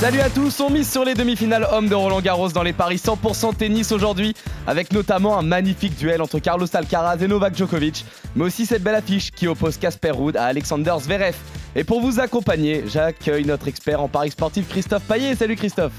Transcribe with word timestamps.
Salut 0.00 0.20
à 0.20 0.30
tous, 0.30 0.58
on 0.60 0.70
mise 0.70 0.90
sur 0.90 1.04
les 1.04 1.12
demi-finales 1.12 1.68
hommes 1.70 1.86
de 1.86 1.94
Roland 1.94 2.22
Garros 2.22 2.48
dans 2.48 2.62
les 2.62 2.72
paris 2.72 2.96
100% 2.96 3.54
tennis 3.54 3.92
aujourd'hui, 3.92 4.34
avec 4.66 4.94
notamment 4.94 5.38
un 5.38 5.42
magnifique 5.42 5.94
duel 5.94 6.22
entre 6.22 6.38
Carlos 6.38 6.66
Alcaraz 6.72 7.18
et 7.22 7.28
Novak 7.28 7.54
Djokovic, 7.54 8.06
mais 8.34 8.44
aussi 8.44 8.64
cette 8.64 8.82
belle 8.82 8.94
affiche 8.94 9.30
qui 9.30 9.46
oppose 9.46 9.76
Casper 9.76 10.12
Ruud 10.12 10.38
à 10.38 10.44
Alexander 10.44 10.94
Zverev. 11.00 11.36
Et 11.76 11.84
pour 11.84 12.00
vous 12.00 12.18
accompagner, 12.18 12.84
j'accueille 12.86 13.44
notre 13.44 13.68
expert 13.68 14.00
en 14.00 14.08
paris 14.08 14.30
sportif 14.30 14.70
Christophe 14.70 15.02
Paillet. 15.02 15.34
Salut 15.34 15.56
Christophe. 15.56 15.92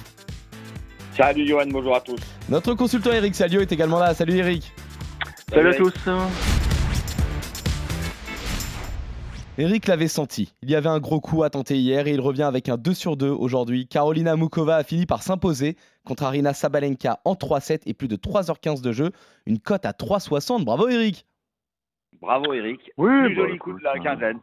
Salut 1.16 1.46
Johan, 1.46 1.68
bonjour 1.68 1.96
à 1.96 2.02
tous. 2.02 2.20
Notre 2.50 2.74
consultant 2.74 3.12
Eric 3.12 3.36
Salio 3.36 3.62
est 3.62 3.72
également 3.72 4.00
là. 4.00 4.16
Salut 4.16 4.36
Eric. 4.36 4.74
Salut, 5.54 5.70
à 5.70 5.74
tous. 5.76 5.94
Eric 9.58 9.88
l'avait 9.88 10.08
senti. 10.08 10.54
Il 10.64 10.70
y 10.72 10.76
avait 10.76 10.90
un 10.90 11.00
gros 11.00 11.20
coup 11.20 11.44
à 11.44 11.50
tenter 11.50 11.76
hier 11.76 12.08
et 12.08 12.12
il 12.12 12.22
revient 12.22 12.44
avec 12.44 12.70
un 12.70 12.78
2 12.78 12.94
sur 12.94 13.18
2 13.18 13.30
aujourd'hui. 13.30 13.86
Carolina 13.88 14.36
Mukova 14.36 14.78
a 14.78 14.84
fini 14.84 15.06
par 15.06 15.22
s'imposer 15.24 15.76
contre 16.06 16.24
Arina 16.24 16.54
Sabalenka 16.54 17.20
en 17.26 17.34
3-7 17.34 17.82
et 17.86 17.94
plus 17.94 18.08
de 18.08 18.16
3h15 18.16 18.82
de 18.82 18.92
jeu. 18.92 19.12
Une 19.46 19.60
cote 19.60 19.86
à 19.86 19.92
3,60. 19.92 20.64
Bravo 20.64 20.88
Eric. 20.88 21.26
Bravo 22.22 22.54
Eric. 22.54 22.92
Oui, 22.98 23.10
Plus 23.26 23.36
bah, 23.36 23.42
joli 23.42 23.58
coup 23.58 23.74
de 23.74 23.84
la 23.84 24.00
quinzaine. 24.00 24.40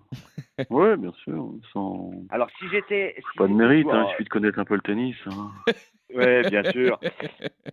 Oui, 0.70 0.96
bien 0.98 1.12
sûr. 1.24 1.52
Sans... 1.72 2.10
Alors 2.30 2.48
si 2.58 2.68
j'étais... 2.70 3.14
si 3.16 3.38
Pas 3.38 3.46
de 3.48 3.52
mérite, 3.54 3.86
hein, 3.90 4.04
il 4.06 4.10
suffit 4.10 4.24
de 4.24 4.28
connaître 4.28 4.58
un 4.58 4.64
peu 4.64 4.74
le 4.74 4.82
tennis. 4.82 5.16
hein. 5.26 5.50
Ouais, 6.14 6.40
bien 6.48 6.62
sûr. 6.70 6.98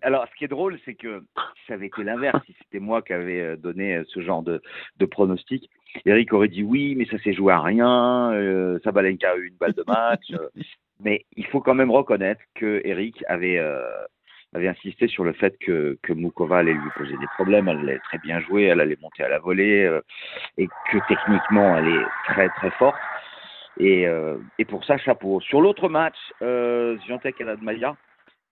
Alors, 0.02 0.26
ce 0.30 0.36
qui 0.38 0.44
est 0.44 0.50
drôle, 0.50 0.78
c'est 0.84 0.96
que 0.96 1.24
si 1.38 1.68
ça 1.70 1.76
avait 1.76 1.88
été 1.88 2.04
l'inverse, 2.04 2.38
si 2.46 2.54
c'était 2.62 2.80
moi 2.82 3.02
qui 3.02 3.14
avais 3.14 3.40
euh, 3.40 3.56
donné 3.56 3.96
euh, 3.96 4.04
ce 4.10 4.20
genre 4.20 4.44
de, 4.44 4.62
de 4.98 5.06
pronostic, 5.06 5.70
Eric 6.06 6.34
aurait 6.34 6.48
dit 6.48 6.64
oui, 6.64 6.96
mais 6.96 7.06
ça 7.06 7.18
s'est 7.20 7.34
joué 7.34 7.54
à 7.54 7.62
rien, 7.62 8.32
euh, 8.34 8.80
Sabalenka 8.84 9.32
a 9.32 9.38
eu 9.38 9.48
une 9.48 9.58
balle 9.58 9.74
de 9.74 9.84
match. 9.88 10.30
euh, 10.32 10.50
mais 11.04 11.26
il 11.36 11.46
faut 11.48 11.62
quand 11.62 11.76
même 11.76 11.92
reconnaître 11.92 12.42
que 12.56 12.82
Eric 12.86 13.24
avait, 13.28 13.58
euh, 13.58 13.82
avait 14.54 14.68
insisté 14.68 15.08
sur 15.08 15.24
le 15.24 15.34
fait 15.34 15.58
que, 15.60 15.98
que 16.02 16.14
Mukova 16.14 16.60
allait 16.60 16.74
lui 16.74 16.90
poser 16.96 17.18
des 17.18 17.28
problèmes, 17.36 17.68
elle 17.68 17.80
allait 17.80 18.00
très 18.00 18.18
bien 18.20 18.40
jouer, 18.42 18.64
elle 18.64 18.80
allait 18.80 18.98
monter 19.02 19.24
à 19.24 19.30
la 19.30 19.40
volée, 19.40 19.84
euh, 19.84 20.02
et 20.58 20.68
que 20.92 20.98
techniquement, 21.08 21.78
elle 21.78 21.88
est 21.88 22.06
très 22.26 22.50
très 22.50 22.72
forte. 22.72 23.00
Et, 23.78 24.08
euh, 24.08 24.38
et 24.58 24.66
pour 24.66 24.86
ça, 24.86 24.98
chapeau. 24.98 25.42
Sur 25.42 25.60
l'autre 25.60 25.90
match, 25.90 26.16
euh, 26.42 26.98
Zviantek 27.00 27.42
et 27.42 27.44
Nadmalia, 27.44 27.98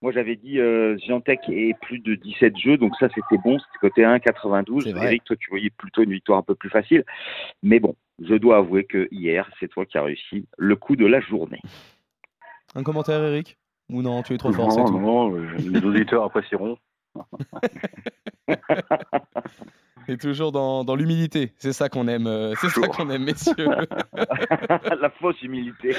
moi, 0.03 0.11
j'avais 0.11 0.35
dit 0.35 0.59
euh, 0.59 0.97
Giantec 0.97 1.39
et 1.47 1.73
plus 1.81 1.99
de 1.99 2.13
17 2.15 2.57
jeux, 2.57 2.77
donc 2.77 2.93
ça, 2.99 3.07
c'était 3.15 3.41
bon. 3.41 3.57
C'était 3.57 3.79
côté 3.79 4.01
1,92. 4.03 4.81
C'est 4.81 4.91
vrai. 4.91 5.05
Eric, 5.05 5.23
toi, 5.23 5.37
tu 5.37 5.49
voyais 5.49 5.69
plutôt 5.69 6.03
une 6.03 6.11
victoire 6.11 6.37
un 6.39 6.43
peu 6.43 6.55
plus 6.55 6.69
facile. 6.69 7.05
Mais 7.63 7.79
bon, 7.79 7.95
je 8.21 8.35
dois 8.35 8.57
avouer 8.57 8.83
que 8.83 9.07
hier, 9.11 9.49
c'est 9.61 9.69
toi 9.69 9.85
qui 9.85 9.97
as 9.97 10.03
réussi 10.03 10.45
le 10.57 10.75
coup 10.75 10.97
de 10.97 11.05
la 11.05 11.21
journée. 11.21 11.61
Un 12.75 12.83
commentaire 12.83 13.23
Eric? 13.23 13.57
Ou 13.89 14.01
non, 14.01 14.23
tu 14.23 14.33
es 14.33 14.37
trop 14.37 14.51
fort, 14.51 14.73
c'est 14.73 14.79
non, 14.81 14.85
tout. 14.87 14.99
non, 14.99 15.29
les 15.37 15.85
auditeurs 15.85 16.23
apprécieront. 16.25 16.77
Et 20.09 20.17
toujours 20.17 20.51
dans, 20.51 20.83
dans 20.83 20.97
l'humilité. 20.97 21.53
C'est 21.59 21.71
ça 21.71 21.87
qu'on 21.87 22.09
aime. 22.09 22.27
euh, 22.27 22.53
C'est 22.59 22.67
ça 22.67 22.87
qu'on 22.89 23.09
aime, 23.09 23.23
messieurs. 23.23 23.55
la 24.13 25.09
fausse 25.11 25.41
humilité. 25.41 25.95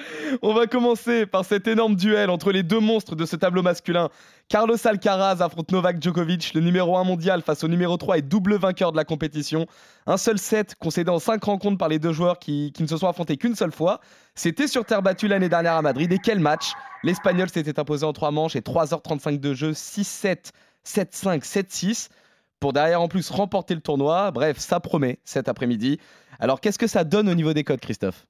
On 0.42 0.54
va 0.54 0.66
commencer 0.66 1.26
par 1.26 1.44
cet 1.44 1.66
énorme 1.66 1.96
duel 1.96 2.30
entre 2.30 2.52
les 2.52 2.62
deux 2.62 2.80
monstres 2.80 3.16
de 3.16 3.26
ce 3.26 3.36
tableau 3.36 3.62
masculin. 3.62 4.08
Carlos 4.48 4.76
Alcaraz 4.84 5.40
affronte 5.40 5.70
Novak 5.70 6.02
Djokovic, 6.02 6.54
le 6.54 6.60
numéro 6.60 6.96
1 6.96 7.04
mondial 7.04 7.42
face 7.42 7.62
au 7.64 7.68
numéro 7.68 7.96
3 7.96 8.18
et 8.18 8.22
double 8.22 8.56
vainqueur 8.56 8.92
de 8.92 8.96
la 8.96 9.04
compétition. 9.04 9.66
Un 10.06 10.16
seul 10.16 10.38
set 10.38 10.74
concédé 10.74 11.10
en 11.10 11.18
5 11.18 11.42
rencontres 11.42 11.78
par 11.78 11.88
les 11.88 11.98
deux 11.98 12.12
joueurs 12.12 12.38
qui, 12.38 12.72
ne 12.78 12.86
se 12.86 12.96
sont 12.96 13.06
affrontés 13.06 13.36
qu'une 13.36 13.54
seule 13.54 13.72
fois. 13.72 14.00
C'était 14.34 14.66
sur 14.66 14.84
terre 14.84 15.02
battue 15.02 15.28
l'année 15.28 15.48
dernière 15.48 15.74
à 15.74 15.82
Madrid. 15.82 16.12
Et 16.12 16.18
quel 16.18 16.40
match? 16.40 16.72
L'Espagnol 17.02 17.48
s'était 17.48 17.78
imposé 17.78 18.04
en 18.04 18.12
3 18.12 18.30
manches 18.30 18.56
et 18.56 18.60
3h35 18.60 19.40
de 19.40 19.54
jeu, 19.54 19.72
6-7, 19.72 20.50
7-5, 20.86 21.44
7-6. 21.44 22.08
Pour 22.58 22.74
derrière 22.74 23.00
en 23.00 23.08
plus 23.08 23.30
remporter 23.30 23.74
le 23.74 23.80
tournoi. 23.80 24.30
Bref, 24.32 24.58
ça 24.58 24.80
promet 24.80 25.18
cet 25.24 25.48
après-midi. 25.48 25.98
Alors 26.38 26.60
qu'est-ce 26.60 26.78
que 26.78 26.86
ça 26.86 27.04
donne 27.04 27.28
au 27.28 27.34
niveau 27.34 27.54
des 27.54 27.64
codes, 27.64 27.80
Christophe? 27.80 28.26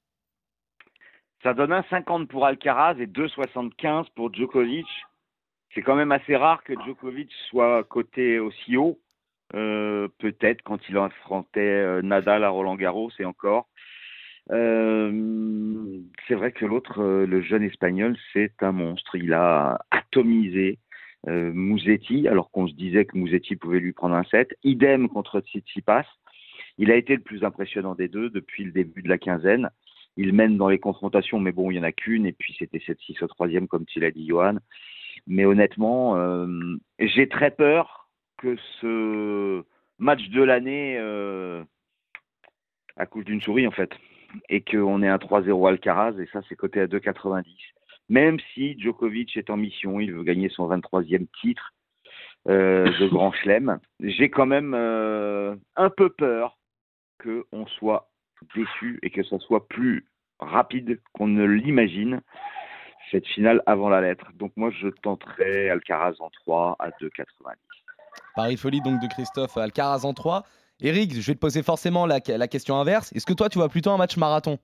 Ça 1.42 1.54
donne 1.54 1.72
1,50 1.72 2.26
pour 2.26 2.44
Alcaraz 2.44 2.96
et 2.98 3.06
2,75 3.06 4.06
pour 4.14 4.32
Djokovic. 4.32 4.86
C'est 5.74 5.82
quand 5.82 5.96
même 5.96 6.12
assez 6.12 6.36
rare 6.36 6.62
que 6.64 6.74
Djokovic 6.84 7.30
soit 7.48 7.84
coté 7.84 8.38
aussi 8.38 8.76
haut. 8.76 8.98
Euh, 9.54 10.08
Peut-être 10.18 10.62
quand 10.62 10.78
il 10.88 10.98
affrontait 10.98 11.60
euh, 11.60 12.02
Nadal 12.02 12.44
à 12.44 12.50
Roland 12.50 12.76
Garros 12.76 13.10
et 13.18 13.24
encore. 13.24 13.68
Euh, 14.52 16.00
c'est 16.26 16.34
vrai 16.34 16.52
que 16.52 16.66
l'autre, 16.66 17.02
le 17.02 17.40
jeune 17.40 17.62
espagnol, 17.62 18.16
c'est 18.32 18.62
un 18.62 18.72
monstre. 18.72 19.14
Il 19.14 19.32
a 19.32 19.78
atomisé 19.90 20.78
euh, 21.28 21.52
alors 22.26 22.50
qu'on 22.50 22.66
se 22.66 22.74
disait 22.74 23.04
que 23.04 23.16
Musetti 23.16 23.56
pouvait 23.56 23.80
lui 23.80 23.92
prendre 23.92 24.14
un 24.14 24.24
set. 24.24 24.56
Idem 24.64 25.08
contre 25.08 25.40
Tsitsipas. 25.40 26.04
Il 26.78 26.90
a 26.90 26.96
été 26.96 27.14
le 27.14 27.22
plus 27.22 27.44
impressionnant 27.44 27.94
des 27.94 28.08
deux 28.08 28.30
depuis 28.30 28.64
le 28.64 28.72
début 28.72 29.02
de 29.02 29.08
la 29.08 29.18
quinzaine. 29.18 29.70
Il 30.16 30.32
mène 30.32 30.56
dans 30.56 30.68
les 30.68 30.78
confrontations, 30.78 31.38
mais 31.38 31.52
bon, 31.52 31.70
il 31.70 31.74
n'y 31.74 31.80
en 31.80 31.84
a 31.84 31.92
qu'une, 31.92 32.26
et 32.26 32.32
puis 32.32 32.54
c'était 32.58 32.78
7-6 32.78 33.24
au 33.24 33.28
troisième, 33.28 33.68
comme 33.68 33.86
tu 33.86 34.00
l'as 34.00 34.10
dit, 34.10 34.26
Johan. 34.26 34.56
Mais 35.26 35.44
honnêtement, 35.44 36.16
euh, 36.16 36.76
j'ai 36.98 37.28
très 37.28 37.50
peur 37.50 38.08
que 38.38 38.56
ce 38.80 39.62
match 39.98 40.28
de 40.30 40.42
l'année 40.42 40.96
euh, 40.98 41.62
accouche 42.96 43.24
d'une 43.24 43.42
souris, 43.42 43.66
en 43.66 43.72
fait, 43.72 43.92
et 44.48 44.62
qu'on 44.62 45.02
ait 45.02 45.08
un 45.08 45.18
3-0 45.18 45.68
Alcaraz, 45.68 46.18
et 46.20 46.26
ça, 46.32 46.40
c'est 46.48 46.56
coté 46.56 46.80
à 46.80 46.86
2,90. 46.86 47.44
Même 48.08 48.38
si 48.52 48.78
Djokovic 48.78 49.36
est 49.36 49.50
en 49.50 49.56
mission, 49.56 50.00
il 50.00 50.12
veut 50.12 50.24
gagner 50.24 50.48
son 50.48 50.68
23e 50.68 51.26
titre 51.40 51.72
euh, 52.48 52.90
de 52.98 53.08
Grand 53.08 53.32
Chelem, 53.32 53.78
j'ai 54.00 54.30
quand 54.30 54.46
même 54.46 54.74
euh, 54.74 55.54
un 55.76 55.90
peu 55.90 56.10
peur 56.10 56.58
qu'on 57.22 57.66
soit 57.66 58.09
déçu 58.54 58.98
et 59.02 59.10
que 59.10 59.22
ça 59.22 59.38
soit 59.38 59.66
plus 59.68 60.06
rapide 60.38 61.00
qu'on 61.12 61.28
ne 61.28 61.44
l'imagine, 61.44 62.20
cette 63.10 63.26
finale 63.26 63.62
avant 63.66 63.88
la 63.88 64.00
lettre. 64.00 64.26
Donc 64.34 64.52
moi, 64.56 64.70
je 64.70 64.88
tenterai 64.88 65.70
Alcaraz 65.70 66.14
en 66.20 66.30
3 66.30 66.76
à 66.78 66.90
2,90. 66.90 67.24
Paris 68.36 68.56
folie 68.56 68.80
donc 68.80 69.00
de 69.00 69.08
Christophe 69.08 69.56
Alcaraz 69.56 70.04
en 70.04 70.14
3. 70.14 70.44
Eric, 70.82 71.12
je 71.14 71.26
vais 71.26 71.34
te 71.34 71.40
poser 71.40 71.62
forcément 71.62 72.06
la, 72.06 72.20
la 72.26 72.48
question 72.48 72.76
inverse. 72.76 73.12
Est-ce 73.12 73.26
que 73.26 73.34
toi, 73.34 73.48
tu 73.48 73.58
vois 73.58 73.68
plutôt 73.68 73.90
un 73.90 73.98
match 73.98 74.16
marathon? 74.16 74.58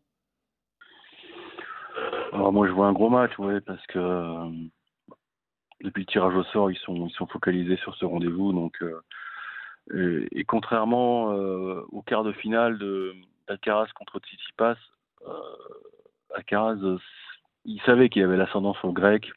Alors 2.33 2.53
moi, 2.53 2.67
je 2.67 2.73
vois 2.73 2.87
un 2.87 2.93
gros 2.93 3.11
match, 3.11 3.39
ouais, 3.39 3.61
parce 3.61 3.85
que 3.87 3.99
euh, 3.99 4.49
depuis 5.83 6.03
le 6.03 6.07
tirage 6.07 6.35
au 6.35 6.45
sort, 6.45 6.71
ils 6.71 6.79
sont, 6.79 7.07
ils 7.07 7.15
sont 7.15 7.27
focalisés 7.27 7.77
sur 7.77 7.95
ce 7.97 8.05
rendez-vous. 8.05 8.53
Donc, 8.53 8.83
euh, 8.83 9.03
et, 9.95 10.41
et 10.41 10.45
contrairement 10.45 11.33
euh, 11.33 11.83
au 11.93 12.03
quart 12.03 12.25
de 12.25 12.33
finale 12.33 12.79
de 12.79 13.15
d'Alcaraz 13.49 13.89
contre 13.95 14.19
Tsitsipas, 14.19 14.77
euh, 15.27 15.33
Alcaraz, 16.35 16.79
euh, 16.83 16.99
il 17.65 17.81
savait 17.83 18.09
qu'il 18.09 18.23
avait 18.23 18.37
l'ascendant 18.37 18.75
sur 18.75 18.89
le 18.89 18.93
grec, 18.93 19.31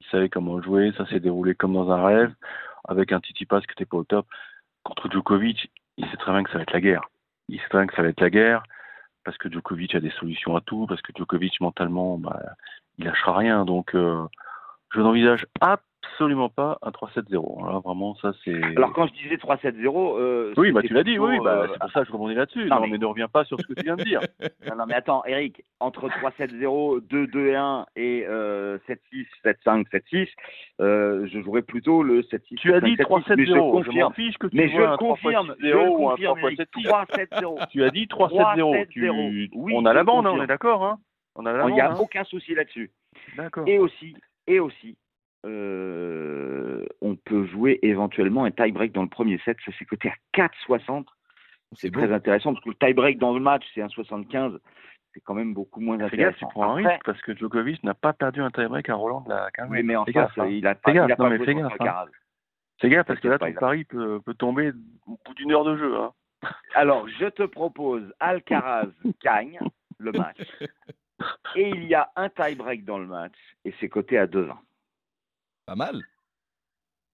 il 0.00 0.06
savait 0.06 0.28
comment 0.28 0.60
jouer, 0.60 0.92
ça 0.96 1.06
s'est 1.06 1.20
déroulé 1.20 1.54
comme 1.54 1.74
dans 1.74 1.90
un 1.90 2.04
rêve, 2.04 2.34
avec 2.88 3.12
un 3.12 3.20
Tsitsipas 3.20 3.60
qui 3.60 3.68
n'était 3.68 3.86
pas 3.86 3.98
au 3.98 4.04
top. 4.04 4.26
Contre 4.82 5.10
Djokovic, 5.10 5.70
il 5.96 6.08
sait 6.10 6.16
très 6.16 6.32
bien 6.32 6.42
que 6.42 6.50
ça 6.50 6.58
va 6.58 6.62
être 6.62 6.72
la 6.72 6.80
guerre. 6.80 7.08
Il 7.48 7.60
sait 7.60 7.68
très 7.68 7.78
bien 7.78 7.86
que 7.86 7.94
ça 7.94 8.02
va 8.02 8.08
être 8.08 8.20
la 8.20 8.30
guerre, 8.30 8.62
parce 9.24 9.38
que 9.38 9.50
Djokovic 9.50 9.94
a 9.94 10.00
des 10.00 10.10
solutions 10.10 10.56
à 10.56 10.60
tout, 10.60 10.86
parce 10.86 11.02
que 11.02 11.12
Djokovic 11.16 11.60
mentalement, 11.60 12.18
bah, 12.18 12.40
il 12.98 13.04
lâchera 13.04 13.36
rien. 13.36 13.64
Donc, 13.64 13.94
euh, 13.94 14.26
je 14.92 15.00
n'envisage 15.00 15.46
absolument 16.04 16.48
pas 16.48 16.78
un 16.82 16.90
3-7-0. 16.90 17.66
Là, 17.72 17.78
vraiment, 17.84 18.14
ça 18.16 18.32
c'est. 18.44 18.60
Alors 18.76 18.92
quand 18.92 19.06
je 19.06 19.12
disais 19.14 19.36
3-7-0, 19.36 20.18
euh, 20.18 20.52
oui, 20.56 20.72
bah 20.72 20.82
tu 20.82 20.92
l'as 20.92 21.04
dit, 21.04 21.18
oui, 21.18 21.38
bah, 21.42 21.62
euh, 21.62 21.66
c'est 21.72 21.78
pour 21.78 21.90
ça 21.92 22.00
que 22.00 22.06
je 22.08 22.12
rebondis 22.12 22.34
là-dessus. 22.34 22.66
non, 22.66 22.76
Non, 22.76 22.80
mais- 22.82 22.88
mais... 22.92 22.98
ne 22.98 23.06
reviens 23.06 23.28
pas 23.28 23.44
sur 23.44 23.60
ce 23.60 23.66
que 23.66 23.72
tu 23.74 23.84
viens 23.84 23.96
de 23.96 24.04
dire. 24.04 24.20
Non, 24.68 24.76
non, 24.76 24.84
mais 24.86 24.94
attends, 24.94 25.24
Eric, 25.26 25.62
entre 25.80 26.08
3-7-0, 26.08 27.00
2-2-1 27.08 27.84
et 27.96 28.24
euh, 28.28 28.78
7-6, 28.88 29.26
7-5, 29.44 29.86
7-6, 29.90 30.28
euh, 30.80 31.26
je 31.32 31.40
jouerais 31.40 31.62
plutôt 31.62 32.02
le 32.02 32.22
7-6. 32.22 32.56
Tu 32.56 32.72
as 32.74 32.80
dit 32.80 32.94
7-6, 32.94 33.34
mais 33.36 33.44
je 33.46 33.52
3-7-0. 33.52 33.54
Je 33.54 33.54
m'en 33.56 33.70
confirme. 33.72 34.14
fiche 34.14 34.38
que 34.38 34.46
tu 34.46 34.56
Mais 34.56 34.66
vois 34.68 34.80
je 34.80 34.84
un 34.92 34.96
confirme, 34.96 35.54
je 35.60 35.66
3-6-0 35.66 35.88
ou 35.88 36.08
un 36.08 36.10
confirme, 36.12 36.38
Eric, 36.40 36.60
3-7-6. 36.60 36.86
3-7-0. 37.42 37.66
Tu 37.70 37.84
as 37.84 37.90
dit 37.90 38.06
3-7-0. 38.06 38.56
3-7-0. 38.56 38.88
Tu... 38.88 39.50
Oui, 39.54 39.72
On 39.76 39.84
a 39.86 39.92
la 39.92 40.04
bande, 40.04 40.26
hein, 40.26 40.32
on 40.34 40.42
est 40.42 40.46
d'accord, 40.46 40.84
hein 40.84 40.98
On 41.36 41.44
a 41.46 41.52
la 41.52 41.68
Il 41.68 41.74
n'y 41.74 41.80
a 41.80 41.92
hein 41.92 41.96
aucun 42.00 42.24
souci 42.24 42.54
là-dessus. 42.54 42.90
D'accord. 43.36 43.66
Et 43.66 43.78
aussi, 43.78 44.14
et 44.46 44.58
aussi, 44.60 44.96
euh, 45.44 46.84
on 47.00 47.16
peut 47.16 47.46
jouer 47.46 47.78
éventuellement 47.82 48.44
un 48.44 48.50
tie-break 48.50 48.92
dans 48.92 49.02
le 49.02 49.08
premier 49.08 49.38
set. 49.44 49.56
Ça 49.64 49.72
s'est 49.78 49.84
coté 49.84 50.08
à 50.10 50.14
4,60. 50.68 51.04
C'est 51.74 51.90
beau. 51.90 52.00
très 52.00 52.12
intéressant 52.12 52.52
parce 52.52 52.64
que 52.64 52.70
le 52.70 52.74
tie-break 52.76 53.18
dans 53.18 53.32
le 53.34 53.40
match, 53.40 53.64
c'est 53.74 53.82
un 53.82 53.88
75. 53.88 54.58
c'est 55.14 55.20
quand 55.20 55.34
même 55.34 55.52
beaucoup 55.54 55.80
moins 55.80 55.96
Fais 56.08 56.16
gaffe, 56.16 56.36
tu 56.38 56.44
intéressant. 56.44 56.48
prends 56.48 56.74
un 56.74 56.78
Après- 56.80 56.92
risque 56.94 57.04
parce 57.04 57.20
que 57.22 57.34
Djokovic 57.36 57.82
n'a 57.84 57.94
pas 57.94 58.12
perdu 58.12 58.40
un 58.40 58.50
tie-break 58.50 58.88
à 58.88 58.94
Roland 58.94 59.20
de 59.22 59.30
la 59.30 59.50
15 59.52 59.68
Oui, 59.70 59.82
mais 59.82 59.96
en 59.96 60.04
face, 60.04 60.14
gaffe, 60.14 60.38
hein. 60.38 60.46
il 60.48 60.66
a 60.66 60.74
pas, 60.74 60.92
gaffe, 60.92 61.06
il 61.08 61.12
a 61.12 61.16
pas 61.16 61.36
joué 61.36 61.54
gaffe, 61.54 61.72
hein. 61.80 62.06
Gaffe 62.84 63.06
parce 63.06 63.20
que 63.20 63.28
là, 63.28 63.38
ton 63.38 63.52
pari 63.52 63.84
peut, 63.84 64.20
peut 64.24 64.34
tomber 64.34 64.72
au 65.06 65.18
bout 65.24 65.34
d'une 65.34 65.52
heure 65.52 65.64
de 65.64 65.76
jeu. 65.76 65.96
Hein. 65.98 66.12
Alors, 66.74 67.06
je 67.20 67.26
te 67.26 67.42
propose 67.44 68.12
Alcaraz 68.20 68.88
gagne 69.22 69.58
le 69.98 70.12
match. 70.12 70.40
Et 71.54 71.68
il 71.68 71.84
y 71.84 71.94
a 71.94 72.10
un 72.16 72.28
tie-break 72.28 72.84
dans 72.84 72.98
le 72.98 73.06
match, 73.06 73.34
et 73.64 73.72
c'est 73.78 73.88
coté 73.88 74.18
à 74.18 74.26
2-20. 74.26 74.56
Pas 75.66 75.74
mal. 75.76 76.00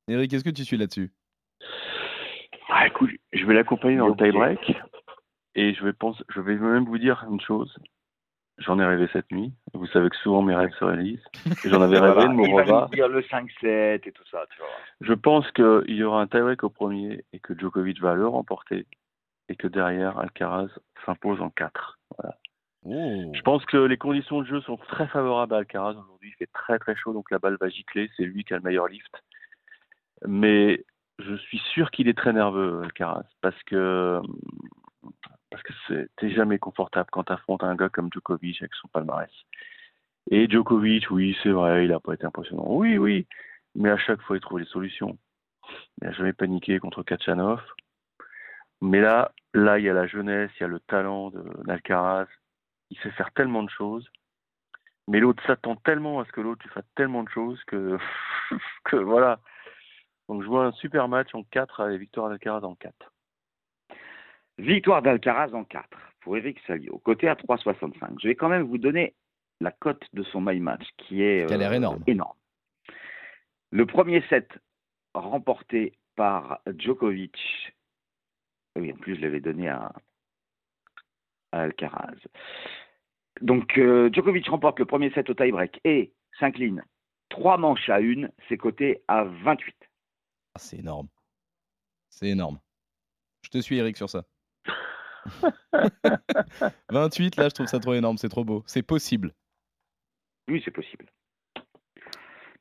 Eric, 0.09 0.33
est-ce 0.33 0.45
que 0.45 0.51
tu 0.51 0.65
suis 0.65 0.77
là-dessus? 0.79 1.13
Ah, 2.71 2.87
écoute, 2.87 3.11
je 3.33 3.45
vais 3.47 3.55
l'accompagner 3.55 3.97
dans 3.97 4.09
le 4.09 4.17
tie-break 4.17 4.73
et 5.55 5.75
je 5.75 5.85
vais, 5.85 5.93
penser, 5.93 6.23
je 6.29 6.41
vais 6.41 6.57
même 6.57 6.85
vous 6.85 6.99
dire 6.99 7.25
une 7.31 7.41
chose. 7.41 7.77
J'en 8.59 8.79
ai 8.81 8.85
rêvé 8.85 9.09
cette 9.13 9.31
nuit. 9.31 9.53
Vous 9.73 9.87
savez 9.89 10.11
que 10.11 10.17
souvent 10.17 10.43
mes 10.43 10.55
rêves 10.55 10.73
se 10.79 10.85
réalisent. 10.85 11.25
J'en 11.65 11.81
avais 11.81 11.99
Voilà, 11.99 12.13
rêvé 12.15 12.29
de 12.29 12.33
il 12.33 12.37
va 12.41 12.49
Morova. 12.49 12.89
nous 12.91 12.95
dire 12.97 13.09
le 13.09 13.21
5-7 13.23 14.09
et 14.09 14.13
tout 14.13 14.25
ça, 14.31 14.45
tu 14.51 14.59
vois. 14.59 14.69
Je 15.01 15.13
pense 15.15 15.49
qu'il 15.53 15.95
y 15.95 16.03
aura 16.03 16.23
un 16.23 16.27
tie-break 16.27 16.65
au 16.65 16.71
premier 16.71 17.25
et 17.33 17.39
que 17.39 17.57
Djokovic 17.57 18.01
va 18.01 18.15
le 18.15 18.27
remporter 18.27 18.87
et 19.49 19.57
que 19.57 19.69
derrière, 19.69 20.19
Alcaraz 20.19 20.69
s'impose 21.07 21.41
en 21.41 21.51
4. 21.51 21.99
Je 22.85 23.43
pense 23.43 23.65
que 23.67 23.77
les 23.77 23.97
conditions 23.97 24.41
de 24.41 24.47
jeu 24.47 24.61
sont 24.63 24.77
très 24.77 25.07
favorables 25.09 25.55
à 25.55 25.59
Alcaraz. 25.59 25.91
Aujourd'hui, 25.91 26.31
il 26.31 26.37
fait 26.37 26.51
très 26.53 26.79
très 26.79 26.97
chaud, 26.97 27.13
donc 27.13 27.31
la 27.31 27.39
balle 27.39 27.57
va 27.61 27.69
gicler. 27.69 28.11
C'est 28.17 28.25
lui 28.25 28.45
qui 28.45 28.55
a 28.55 28.57
le 28.57 28.63
meilleur 28.63 28.89
lift. 28.89 29.15
Mais 30.27 30.85
je 31.19 31.35
suis 31.35 31.59
sûr 31.73 31.91
qu'il 31.91 32.09
est 32.09 32.17
très 32.17 32.33
nerveux, 32.33 32.83
Alcaraz, 32.85 33.27
parce 33.41 33.61
que 33.65 34.21
parce 35.51 35.63
que 35.63 36.09
t'es 36.17 36.31
jamais 36.31 36.59
confortable 36.59 37.09
quand 37.11 37.31
affrontes 37.31 37.65
un 37.65 37.75
gars 37.75 37.89
comme 37.89 38.11
Djokovic 38.13 38.61
avec 38.63 38.75
son 38.75 38.89
palmarès. 38.89 39.31
Et 40.31 40.49
Djokovic, 40.49 41.11
oui, 41.11 41.37
c'est 41.43 41.51
vrai, 41.51 41.85
il 41.85 41.91
n'a 41.91 42.01
pas 42.01 42.15
été 42.15 42.27
impressionnant. 42.27 42.67
Oui, 42.69 42.99
oui, 42.99 43.27
mais 43.75 43.91
à 43.91 43.97
chaque 43.97 44.21
fois, 44.23 44.37
il 44.37 44.41
trouve 44.41 44.59
les 44.59 44.67
solutions. 44.67 45.19
Il 46.01 46.07
n'a 46.07 46.13
jamais 46.13 46.33
paniqué 46.33 46.79
contre 46.79 47.03
Kachanov. 47.03 47.63
Mais 48.81 49.01
là, 49.01 49.33
là, 49.55 49.79
il 49.79 49.85
y 49.85 49.89
a 49.89 49.95
la 49.95 50.07
jeunesse, 50.07 50.51
il 50.59 50.63
y 50.63 50.65
a 50.65 50.69
le 50.69 50.81
talent 50.81 51.31
d'Alcaraz. 51.65 52.27
Il 52.91 52.99
sait 52.99 53.11
faire 53.13 53.33
tellement 53.33 53.63
de 53.63 53.71
choses. 53.71 54.09
Mais 55.09 55.21
l'autre 55.21 55.43
s'attend 55.47 55.77
tellement 55.77 56.21
à 56.21 56.27
ce 56.27 56.33
que 56.33 56.41
l'autre 56.41 56.63
tu 56.63 56.69
fasses 56.69 56.85
tellement 56.95 57.23
de 57.23 57.29
choses 57.31 57.63
que, 57.65 57.99
que 58.85 58.97
voilà. 58.97 59.41
Donc 60.29 60.43
je 60.43 60.47
vois 60.47 60.67
un 60.67 60.73
super 60.73 61.09
match 61.09 61.35
en 61.35 61.43
4 61.45 61.81
avec 61.81 62.01
victoire 62.01 62.29
d'Alcaraz 62.29 62.65
en 62.65 62.75
4. 62.75 62.95
Victoire 64.59 65.03
d'Alcaraz 65.03 65.55
en 65.55 65.65
4 65.65 65.89
pour 66.21 66.37
Eric 66.37 66.59
Salio, 66.67 66.99
côté 66.99 67.29
à 67.29 67.35
3,65. 67.35 68.21
Je 68.21 68.29
vais 68.29 68.35
quand 68.35 68.49
même 68.49 68.65
vous 68.65 68.77
donner 68.77 69.15
la 69.61 69.71
cote 69.71 70.05
de 70.13 70.23
son 70.25 70.41
my 70.41 70.61
match 70.61 70.87
qui 70.99 71.23
est 71.23 71.47
Qui 71.47 71.55
a 71.55 71.57
l'air 71.57 71.73
énorme. 71.73 72.03
énorme. 72.07 72.37
Le 73.71 73.87
premier 73.87 74.23
set 74.29 74.49
remporté 75.15 75.95
par 76.17 76.61
Djokovic. 76.77 77.39
Oui, 78.77 78.93
en 78.93 78.97
plus, 78.97 79.17
je 79.17 79.21
l'avais 79.23 79.41
donné 79.41 79.69
à, 79.69 79.93
à 81.53 81.63
Alcaraz. 81.63 82.15
Donc, 83.41 83.79
euh, 83.79 84.11
Djokovic 84.13 84.49
remporte 84.49 84.79
le 84.79 84.85
premier 84.85 85.11
set 85.13 85.31
au 85.31 85.35
tie-break 85.35 85.81
et 85.85 86.13
s'incline 86.39 86.83
3 87.31 87.59
manches 87.59 87.89
à 87.89 88.01
1. 88.01 88.29
C'est 88.49 88.57
coté 88.57 89.03
à 89.09 89.25
28. 89.25 89.75
Ah, 90.55 90.59
c'est 90.59 90.79
énorme. 90.79 91.09
C'est 92.11 92.29
énorme. 92.29 92.59
Je 93.43 93.51
te 93.51 93.59
suis, 93.59 93.79
Eric, 93.79 93.97
sur 93.97 94.11
ça. 94.11 94.25
28, 96.91 97.37
là, 97.37 97.49
je 97.49 97.55
trouve 97.55 97.67
ça 97.67 97.79
trop 97.79 97.95
énorme. 97.95 98.19
C'est 98.19 98.29
trop 98.29 98.45
beau. 98.45 98.65
C'est 98.67 98.83
possible. 98.83 99.35
Oui, 100.49 100.61
c'est 100.65 100.71
possible. 100.71 101.07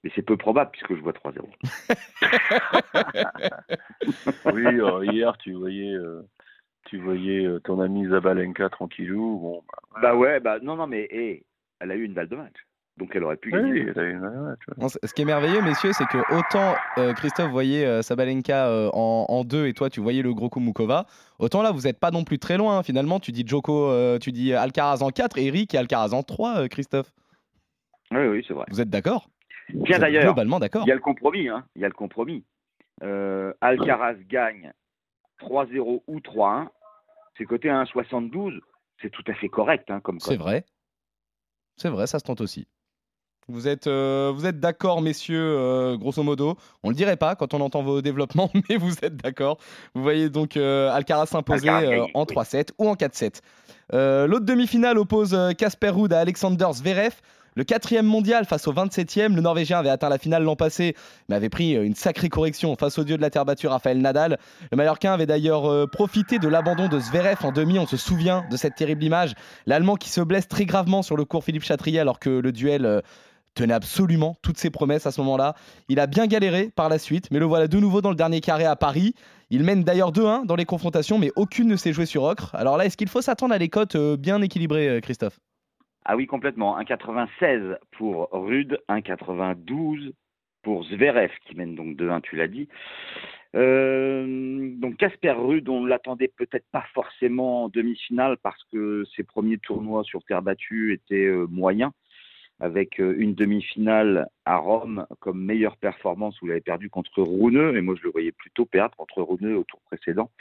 Mais 0.04 0.12
c'est 0.16 0.22
peu 0.22 0.38
probable 0.38 0.72
puisque 0.72 0.96
je 0.96 1.02
vois 1.02 1.14
3-0. 1.14 1.50
Oui, 4.54 4.66
euh, 4.66 5.06
hier 5.06 5.38
tu 5.38 5.54
voyais, 5.54 5.94
euh, 5.94 6.22
tu 6.88 6.98
voyais 7.00 7.46
euh, 7.46 7.60
ton 7.60 7.80
ami 7.80 8.08
Zabalenka 8.08 8.70
tranquillou. 8.70 9.40
Bon, 9.40 9.64
bah, 9.94 10.00
Bah 10.02 10.16
ouais, 10.16 10.40
bah 10.40 10.58
non, 10.62 10.76
non, 10.76 10.88
mais 10.88 11.08
elle 11.80 11.92
a 11.92 11.96
eu 11.96 12.04
une 12.04 12.14
balle 12.14 12.28
de 12.30 12.36
match. 12.36 12.56
Donc 12.98 13.12
elle 13.16 13.24
aurait 13.26 13.38
pu 13.38 13.52
gagner. 13.52 13.82
une-. 13.82 14.56
Non, 14.78 14.88
ce 14.90 15.14
qui 15.14 15.22
est 15.22 15.26
merveilleux, 15.26 15.62
messieurs, 15.62 15.94
c'est 15.94 16.08
que 16.08 16.18
autant 16.36 16.74
euh, 16.98 17.14
Christophe 17.14 17.52
voyait 17.52 17.86
euh, 17.86 18.02
Sabalenka 18.02 18.68
euh, 18.70 18.90
en, 18.92 19.28
en 19.30 19.44
deux 19.44 19.68
et 19.68 19.74
toi, 19.74 19.92
tu 19.92 20.00
voyais 20.00 20.24
le 20.24 20.34
gros 20.34 20.50
Kumukova, 20.50 21.06
autant 21.38 21.62
là, 21.62 21.72
vous 21.72 21.82
n'êtes 21.82 22.00
pas 22.00 22.10
non 22.10 22.24
plus 22.24 22.40
très 22.40 22.58
loin. 22.58 22.80
hein. 22.80 22.84
Finalement, 22.84 23.20
tu 23.20 23.32
dis 23.32 23.44
Joko, 23.46 23.92
euh, 23.92 24.18
tu 24.18 24.32
dis 24.32 24.52
Alcaraz 24.56 25.04
en 25.04 25.10
4 25.10 25.38
et 25.38 25.46
Eric 25.46 25.76
et 25.76 25.78
Alcaraz 25.78 26.14
en 26.14 26.24
3, 26.24 26.58
euh, 26.62 26.68
Christophe. 26.68 27.12
Oui, 28.10 28.26
oui, 28.26 28.44
c'est 28.48 28.56
vrai. 28.56 28.66
Vous 28.72 28.82
êtes 28.82 28.90
d'accord? 28.90 29.30
Tiens 29.86 29.98
êtes 29.98 30.02
d'ailleurs, 30.02 30.24
Globalement 30.24 30.60
d'accord. 30.60 30.82
il 30.86 30.90
y 30.90 30.92
a 30.92 30.96
le 30.96 31.02
compromis. 31.02 31.50
Hein. 31.50 31.66
Il 31.76 31.84
y 31.84 31.86
a 31.86 31.90
le 31.90 31.94
compromis. 31.94 32.46
Euh, 33.04 33.54
Alcaraz 33.62 34.16
gagne 34.28 34.72
3-0 35.42 36.02
ou 36.08 36.20
3-1. 36.20 36.68
C'est 37.38 37.46
coté 37.46 37.70
à 37.70 37.84
1,72. 37.84 38.60
C'est 39.02 39.12
tout 39.12 39.24
à 39.28 39.34
fait 39.34 39.50
correct 39.50 39.90
hein, 39.90 40.00
comme 40.00 40.20
C'est 40.20 40.38
vrai. 40.38 40.66
C'est 41.76 41.90
vrai, 41.90 42.08
ça 42.08 42.20
se 42.20 42.24
tente 42.24 42.42
aussi. 42.42 42.68
Vous 43.50 43.70
êtes, 43.70 43.88
euh, 43.88 44.34
vous 44.36 44.46
êtes 44.46 44.60
d'accord, 44.60 45.02
messieurs, 45.02 45.40
euh, 45.40 45.96
grosso 45.96 46.22
modo? 46.22 46.58
On 46.84 46.90
le 46.90 46.96
dirait 46.96 47.16
pas 47.16 47.36
quand 47.36 47.54
on 47.54 47.62
entend 47.62 47.82
vos 47.82 48.02
développements, 48.02 48.52
mais 48.70 48.76
vous 48.76 48.96
êtes 49.04 49.16
d'accord. 49.16 49.58
Vous 49.94 50.04
voyez 50.04 50.30
donc 50.30 50.58
euh, 50.58 50.92
Alcaraz 50.92 51.28
s'imposer 51.28 51.70
euh, 51.70 52.06
en 52.14 52.26
oui. 52.28 52.36
3-7 52.36 52.72
ou 52.78 52.90
en 52.90 52.96
4-7. 52.96 53.40
Euh, 53.94 54.28
L'autre 54.28 54.46
demi-finale 54.46 54.98
oppose 54.98 55.38
Casper 55.58 55.90
Ruud 55.90 56.12
à 56.12 56.20
Alexander 56.20 56.68
Zverev. 56.74 57.14
Le 57.58 57.64
quatrième 57.64 58.06
mondial 58.06 58.46
face 58.46 58.68
au 58.68 58.74
27e, 58.74 59.34
le 59.34 59.42
Norvégien 59.42 59.80
avait 59.80 59.90
atteint 59.90 60.10
la 60.10 60.20
finale 60.20 60.44
l'an 60.44 60.56
passé, 60.56 60.96
mais 61.28 61.36
avait 61.36 61.50
pris 61.50 61.76
euh, 61.76 61.84
une 61.84 61.96
sacrée 61.96 62.30
correction 62.30 62.76
face 62.76 63.00
au 63.00 63.04
dieu 63.04 63.18
de 63.18 63.22
la 63.24 63.32
terre 63.32 63.46
battue 63.46 63.66
Raphaël 63.66 64.00
Nadal. 64.00 64.38
Le 64.72 64.78
Mallorquin 64.78 65.12
avait 65.12 65.26
d'ailleurs 65.26 65.66
euh, 65.66 65.88
profité 65.88 66.38
de 66.38 66.48
l'abandon 66.48 66.88
de 66.88 67.00
Zverev 67.00 67.44
en 67.44 67.52
demi. 67.52 67.80
On 67.80 67.88
se 67.88 67.98
souvient 67.98 68.46
de 68.52 68.58
cette 68.58 68.76
terrible 68.76 69.04
image. 69.04 69.34
L'Allemand 69.66 69.96
qui 69.96 70.12
se 70.12 70.22
blesse 70.22 70.48
très 70.48 70.66
gravement 70.66 71.02
sur 71.02 71.18
le 71.18 71.26
cours 71.26 71.44
Philippe 71.44 71.64
Chatrier 71.64 72.00
alors 72.00 72.20
que 72.20 72.30
le 72.30 72.52
duel 72.52 72.86
euh, 72.86 73.02
tenait 73.56 73.74
absolument 73.74 74.38
toutes 74.44 74.60
ses 74.60 74.70
promesses 74.70 75.08
à 75.08 75.12
ce 75.12 75.20
moment-là. 75.22 75.56
Il 75.90 76.00
a 76.00 76.06
bien 76.06 76.28
galéré 76.28 76.70
par 76.76 76.90
la 76.90 77.00
suite, 77.00 77.30
mais 77.32 77.40
le 77.40 77.46
voilà 77.46 77.68
de 77.68 77.80
nouveau 77.80 78.02
dans 78.02 78.12
le 78.12 78.16
dernier 78.16 78.40
carré 78.40 78.66
à 78.66 78.76
Paris. 78.76 79.16
Il 79.50 79.64
mène 79.64 79.84
d'ailleurs 79.84 80.12
2-1 80.12 80.46
dans 80.46 80.56
les 80.56 80.66
confrontations, 80.66 81.18
mais 81.18 81.32
aucune 81.36 81.70
ne 81.70 81.76
s'est 81.76 81.92
jouée 81.92 82.06
sur 82.06 82.22
ocre. 82.22 82.54
Alors 82.54 82.78
là, 82.78 82.86
est-ce 82.86 82.98
qu'il 82.98 83.10
faut 83.10 83.24
s'attendre 83.24 83.56
à 83.56 83.58
des 83.58 83.70
cotes 83.70 83.98
bien 83.98 84.44
équilibrées, 84.44 85.00
Christophe? 85.02 85.40
Ah 86.10 86.16
oui, 86.16 86.26
complètement. 86.26 86.80
1,96 86.80 87.78
pour 87.98 88.30
Rude, 88.32 88.80
1,92 88.88 90.14
pour 90.64 90.86
Zverev, 90.86 91.32
qui 91.46 91.56
mène 91.56 91.76
donc 91.76 91.98
2-1, 91.98 92.22
tu 92.22 92.38
l'as 92.38 92.48
dit. 92.48 92.70
Euh, 93.56 94.72
donc 94.78 94.96
Casper 94.96 95.32
Rude, 95.32 95.68
on 95.68 95.86
l'attendait 95.86 96.32
peut-être 96.38 96.66
pas 96.72 96.86
forcément 96.94 97.66
en 97.66 97.70
demi-finale 97.70 98.38
parce 98.42 98.64
que 98.72 99.04
ses 99.18 99.24
premiers 99.24 99.58
tournois 99.58 100.06
sur 100.06 100.24
terre 100.24 100.42
battue 100.42 100.94
étaient 100.94 101.26
euh, 101.26 101.46
moyens, 101.50 101.92
avec 102.60 103.00
euh, 103.00 103.16
une 103.18 103.36
demi-finale 103.36 104.28
à 104.46 104.58
Rome 104.58 105.06
comme 105.20 105.44
meilleure 105.44 105.78
performance 105.78 106.42
où 106.42 106.48
il 106.48 106.52
avait 106.52 106.62
perdu 106.62 106.90
contre 106.90 107.22
Runeux, 107.22 107.78
et 107.78 107.82
moi 107.82 107.96
je 107.98 108.04
le 108.04 108.12
voyais 108.12 108.32
plutôt 108.32 108.66
perdre 108.66 108.96
contre 108.96 109.22
Runeux 109.22 109.58
au 109.58 109.64
tour 109.64 109.82
précédent. 109.86 110.32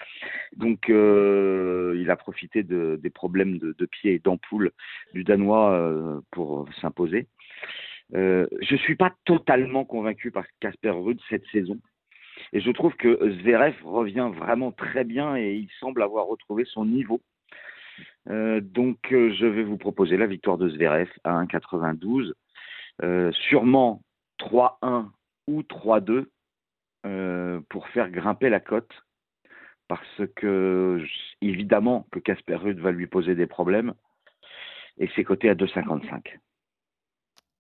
Donc 0.56 0.88
euh, 0.88 1.94
il 1.99 2.11
a 2.11 2.16
profité 2.16 2.62
de- 2.62 2.99
des 3.02 3.11
problèmes 3.11 3.58
de, 3.58 3.87
pied 3.87 4.14
et 4.14 4.18
d'ampoule 4.18 4.73
du 5.14 5.25
Danois 5.25 5.73
euh, 5.73 6.20
pour 6.30 6.68
s'imposer. 6.80 7.26
Je 8.12 8.46
ne 8.73 8.78
suis 8.78 8.96
pas 8.96 9.12
totalement 9.25 9.85
convaincu 9.85 10.30
par 10.30 10.44
Casper 10.61 10.90
Ruud 10.90 11.18
cette 11.28 11.46
saison. 11.52 11.78
Et 12.52 12.61
je 12.61 12.70
trouve 12.70 12.94
que 12.94 13.18
Zverev 13.40 13.75
revient 13.85 14.30
vraiment 14.32 14.70
très 14.70 15.04
bien 15.04 15.37
et 15.37 15.54
il 15.54 15.68
semble 15.80 16.02
avoir 16.02 16.26
retrouvé 16.26 16.64
son 16.64 16.85
niveau. 16.85 17.20
Euh, 18.28 18.61
donc 18.61 19.12
euh, 19.12 19.33
je 19.38 19.47
vais 19.47 19.62
vous 19.62 19.76
proposer 19.76 20.16
la 20.16 20.26
victoire 20.26 20.59
de 20.59 20.68
Zverev 20.68 21.09
à 21.25 21.42
1,92. 21.45 22.33
Euh, 23.02 23.30
sûrement 23.49 24.02
3-1 24.40 25.09
ou 25.47 25.62
3-2 25.62 26.26
euh, 27.06 27.61
pour 27.68 27.88
faire 27.88 28.11
grimper 28.11 28.49
la 28.49 28.61
cote. 28.61 28.90
Parce 29.88 30.23
que 30.35 31.00
évidemment 31.40 32.09
que 32.11 32.18
Casper 32.18 32.56
Ruud 32.56 32.80
va 32.80 32.90
lui 32.90 33.06
poser 33.06 33.37
des 33.37 33.47
problèmes. 33.47 33.95
Et 34.99 35.09
c'est 35.14 35.23
coté 35.23 35.49
à 35.49 35.54
2,55. 35.54 36.38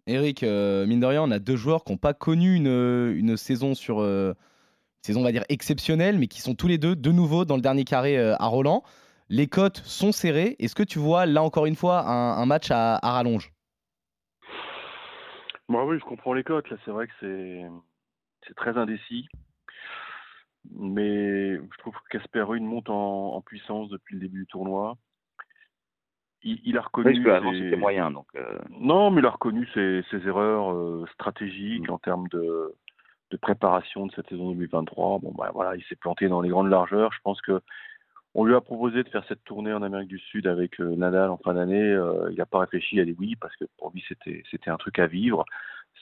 Eric, 0.08 0.42
mine 0.42 1.00
de 1.00 1.06
rien, 1.06 1.22
on 1.22 1.30
a 1.30 1.38
deux 1.38 1.54
joueurs 1.54 1.84
qui 1.84 1.92
n'ont 1.92 1.98
pas 1.98 2.14
connu 2.14 2.56
une, 2.56 3.36
saison 3.36 3.74
sur 3.74 3.98
saison, 5.02 5.20
on 5.20 5.24
va 5.24 5.30
dire 5.30 5.44
exceptionnelle, 5.48 6.18
mais 6.18 6.26
qui 6.26 6.40
sont 6.40 6.56
tous 6.56 6.66
les 6.66 6.78
deux 6.78 6.96
de 6.96 7.12
nouveau 7.12 7.44
dans 7.44 7.54
le 7.54 7.62
dernier 7.62 7.84
carré 7.84 8.18
à 8.18 8.46
Roland. 8.46 8.82
Les 9.28 9.46
cotes 9.48 9.78
sont 9.78 10.12
serrées. 10.12 10.56
Est-ce 10.58 10.74
que 10.74 10.82
tu 10.84 10.98
vois 10.98 11.26
là 11.26 11.42
encore 11.42 11.66
une 11.66 11.74
fois 11.76 12.00
un, 12.06 12.38
un 12.40 12.46
match 12.46 12.70
à, 12.70 12.96
à 13.02 13.12
rallonge? 13.12 13.52
Moi, 15.68 15.84
oui, 15.84 15.98
je 15.98 16.04
comprends 16.04 16.32
les 16.32 16.44
cotes. 16.44 16.68
Là, 16.70 16.76
c'est 16.84 16.90
vrai 16.92 17.06
que 17.08 17.12
c'est 17.20 17.62
c'est 18.46 18.54
très 18.54 18.76
indécis. 18.78 19.26
Mais 20.72 21.56
je 21.56 21.78
trouve 21.78 21.94
que 21.94 22.18
Casper 22.18 22.42
Ruud 22.42 22.62
monte 22.62 22.88
en, 22.90 23.34
en 23.34 23.40
puissance 23.40 23.88
depuis 23.88 24.14
le 24.14 24.20
début 24.20 24.40
du 24.40 24.46
tournoi. 24.46 24.96
il, 26.42 26.60
il 26.64 26.78
a 26.78 26.82
reconnu. 26.82 27.22
Parce 27.22 27.24
qu'avant, 27.24 27.52
ses- 27.52 27.58
c'était 27.62 27.76
moyen. 27.76 28.10
Donc, 28.12 28.26
euh, 28.36 28.58
Non, 28.70 29.10
mais 29.10 29.20
il 29.20 29.26
a 29.26 29.30
reconnu 29.30 29.66
ses, 29.74 30.02
ses 30.10 30.26
erreurs 30.26 30.72
euh, 30.72 31.04
stratégiques 31.14 31.88
Mm. 31.88 31.92
en 31.92 31.98
termes 31.98 32.28
de, 32.28 32.74
de 33.30 33.36
préparation 33.36 34.06
de 34.06 34.12
cette 34.12 34.28
saison 34.28 34.50
2023. 34.52 35.18
Bon, 35.18 35.32
bah, 35.32 35.50
voilà, 35.52 35.74
il 35.76 35.82
s'est 35.84 35.96
planté 35.96 36.28
dans 36.28 36.40
les 36.40 36.48
grandes 36.50 36.70
largeurs. 36.70 37.12
Je 37.12 37.20
pense 37.24 37.40
que 37.42 37.60
on 38.38 38.44
lui 38.44 38.54
a 38.54 38.60
proposé 38.60 39.02
de 39.02 39.08
faire 39.08 39.24
cette 39.28 39.42
tournée 39.44 39.72
en 39.72 39.80
Amérique 39.80 40.10
du 40.10 40.18
Sud 40.18 40.46
avec 40.46 40.78
euh, 40.78 40.94
Nadal 40.94 41.30
en 41.30 41.38
fin 41.38 41.54
d'année. 41.54 41.80
Euh, 41.80 42.28
il 42.30 42.36
n'a 42.36 42.44
pas 42.44 42.60
réfléchi, 42.60 42.96
il 42.96 43.00
a 43.00 43.06
dit 43.06 43.16
oui 43.18 43.34
parce 43.34 43.56
que 43.56 43.64
pour 43.78 43.90
lui 43.92 44.04
c'était 44.06 44.42
c'était 44.50 44.68
un 44.68 44.76
truc 44.76 44.98
à 44.98 45.06
vivre. 45.06 45.46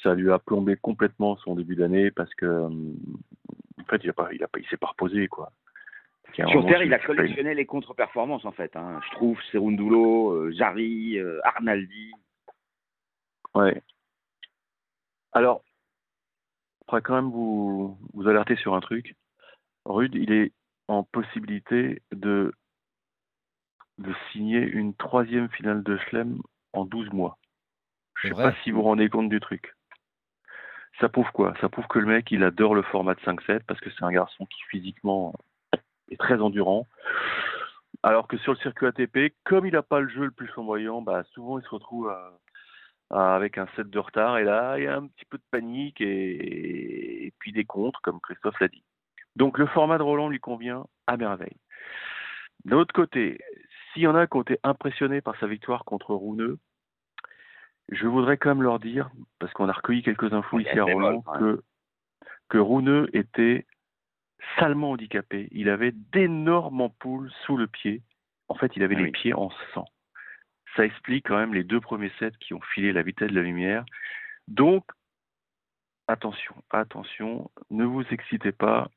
Ça 0.02 0.14
lui 0.14 0.32
a 0.32 0.40
plombé 0.40 0.76
complètement 0.76 1.36
son 1.36 1.54
début 1.54 1.76
d'année 1.76 2.10
parce 2.10 2.34
que 2.34 2.44
euh, 2.44 2.68
en 2.68 3.84
fait 3.88 4.00
il 4.02 4.10
a 4.10 4.12
pas 4.12 4.30
il 4.32 4.42
a 4.42 4.48
pas 4.48 4.58
il 4.58 4.66
s'est 4.66 4.76
pas 4.76 4.88
reposé 4.88 5.28
quoi. 5.28 5.52
Sur 6.34 6.66
terre, 6.66 6.82
il 6.82 6.92
a 6.92 6.98
collectionné 6.98 7.54
les 7.54 7.64
contre-performances, 7.64 8.44
en 8.44 8.50
fait. 8.50 8.74
Hein. 8.74 8.98
Je 9.06 9.14
trouve 9.14 9.38
Serundulo, 9.52 10.50
Jarry, 10.50 11.16
Arnaldi. 11.44 12.10
Ouais. 13.54 13.80
Alors, 15.32 15.62
je 16.80 16.86
pourrais 16.88 17.02
quand 17.02 17.14
même 17.14 17.30
vous, 17.30 17.96
vous 18.14 18.26
alerter 18.26 18.56
sur 18.56 18.74
un 18.74 18.80
truc. 18.80 19.14
Rude, 19.84 20.16
il 20.16 20.32
est 20.32 20.50
en 20.88 21.02
possibilité 21.02 22.02
de, 22.12 22.52
de 23.98 24.14
signer 24.32 24.60
une 24.60 24.94
troisième 24.94 25.48
finale 25.50 25.82
de 25.82 25.96
Chelem 25.96 26.40
en 26.72 26.84
12 26.84 27.10
mois. 27.10 27.38
Je 28.16 28.28
C'est 28.28 28.34
sais 28.34 28.42
pas 28.42 28.54
si 28.62 28.70
vous 28.70 28.78
vous 28.78 28.84
rendez 28.84 29.08
compte 29.08 29.28
du 29.28 29.40
truc. 29.40 29.74
Ça 31.00 31.08
prouve 31.08 31.30
quoi? 31.32 31.54
Ça 31.60 31.68
prouve 31.68 31.86
que 31.88 31.98
le 31.98 32.06
mec, 32.06 32.30
il 32.30 32.44
adore 32.44 32.74
le 32.74 32.82
format 32.82 33.14
de 33.14 33.20
5-7 33.20 33.64
parce 33.66 33.80
que 33.80 33.90
c'est 33.90 34.04
un 34.04 34.12
garçon 34.12 34.46
qui 34.46 34.62
physiquement 34.70 35.34
est 36.10 36.16
très 36.20 36.40
endurant. 36.40 36.86
Alors 38.02 38.28
que 38.28 38.36
sur 38.38 38.52
le 38.52 38.58
circuit 38.58 38.86
ATP, 38.86 39.34
comme 39.44 39.66
il 39.66 39.72
n'a 39.72 39.82
pas 39.82 40.00
le 40.00 40.08
jeu 40.08 40.24
le 40.24 40.30
plus 40.30 40.46
flamboyant, 40.48 41.02
bah 41.02 41.24
souvent 41.32 41.58
il 41.58 41.64
se 41.64 41.70
retrouve 41.70 42.10
à- 42.10 42.38
à- 43.10 43.34
avec 43.34 43.58
un 43.58 43.66
set 43.76 43.88
de 43.88 43.98
retard 43.98 44.38
et 44.38 44.44
là 44.44 44.78
il 44.78 44.84
y 44.84 44.86
a 44.86 44.96
un 44.96 45.06
petit 45.06 45.24
peu 45.24 45.38
de 45.38 45.42
panique 45.50 46.00
et, 46.00 47.26
et 47.26 47.32
puis 47.38 47.52
des 47.52 47.64
contres 47.64 48.00
comme 48.02 48.20
Christophe 48.20 48.60
l'a 48.60 48.68
dit. 48.68 48.84
Donc 49.36 49.58
le 49.58 49.66
format 49.66 49.98
de 49.98 50.02
Roland 50.02 50.28
lui 50.28 50.40
convient 50.40 50.86
à 51.06 51.16
merveille. 51.16 51.56
De 52.64 52.72
l'autre 52.72 52.94
côté, 52.94 53.40
s'il 53.92 54.02
y 54.02 54.06
en 54.06 54.14
a 54.14 54.26
qui 54.26 54.36
ont 54.36 54.42
été 54.42 54.58
impressionnés 54.62 55.20
par 55.20 55.38
sa 55.38 55.46
victoire 55.46 55.84
contre 55.84 56.14
Rouneux, 56.14 56.58
je 57.90 58.06
voudrais 58.06 58.38
quand 58.38 58.50
même 58.50 58.62
leur 58.62 58.78
dire, 58.78 59.10
parce 59.38 59.52
qu'on 59.52 59.68
a 59.68 59.72
recueilli 59.72 60.02
quelques 60.02 60.32
infos 60.32 60.60
ici 60.60 60.78
à 60.78 60.84
Roland, 60.84 61.20
que, 61.38 61.62
que 62.48 62.58
Rouneux 62.58 63.08
était 63.12 63.66
salement 64.58 64.92
handicapé. 64.92 65.48
Il 65.52 65.68
avait 65.68 65.92
d'énormes 65.92 66.80
ampoules 66.80 67.30
sous 67.44 67.56
le 67.56 67.66
pied. 67.66 68.02
En 68.48 68.54
fait, 68.54 68.72
il 68.76 68.82
avait 68.82 68.94
Ah 68.94 69.00
les 69.00 69.04
oui. 69.06 69.12
pieds 69.12 69.34
en 69.34 69.50
sang. 69.74 69.86
Ça 70.76 70.84
explique 70.84 71.28
quand 71.28 71.36
même 71.36 71.54
les 71.54 71.64
deux 71.64 71.80
premiers 71.80 72.12
sets 72.18 72.32
qui 72.40 72.54
ont 72.54 72.60
filé 72.60 72.92
la 72.92 73.02
vitesse 73.02 73.30
de 73.30 73.34
la 73.36 73.42
lumière. 73.42 73.84
Donc, 74.48 74.84
attention, 76.08 76.54
attention, 76.70 77.50
ne 77.70 77.84
vous 77.84 78.04
excitez 78.10 78.52
pas 78.52 78.90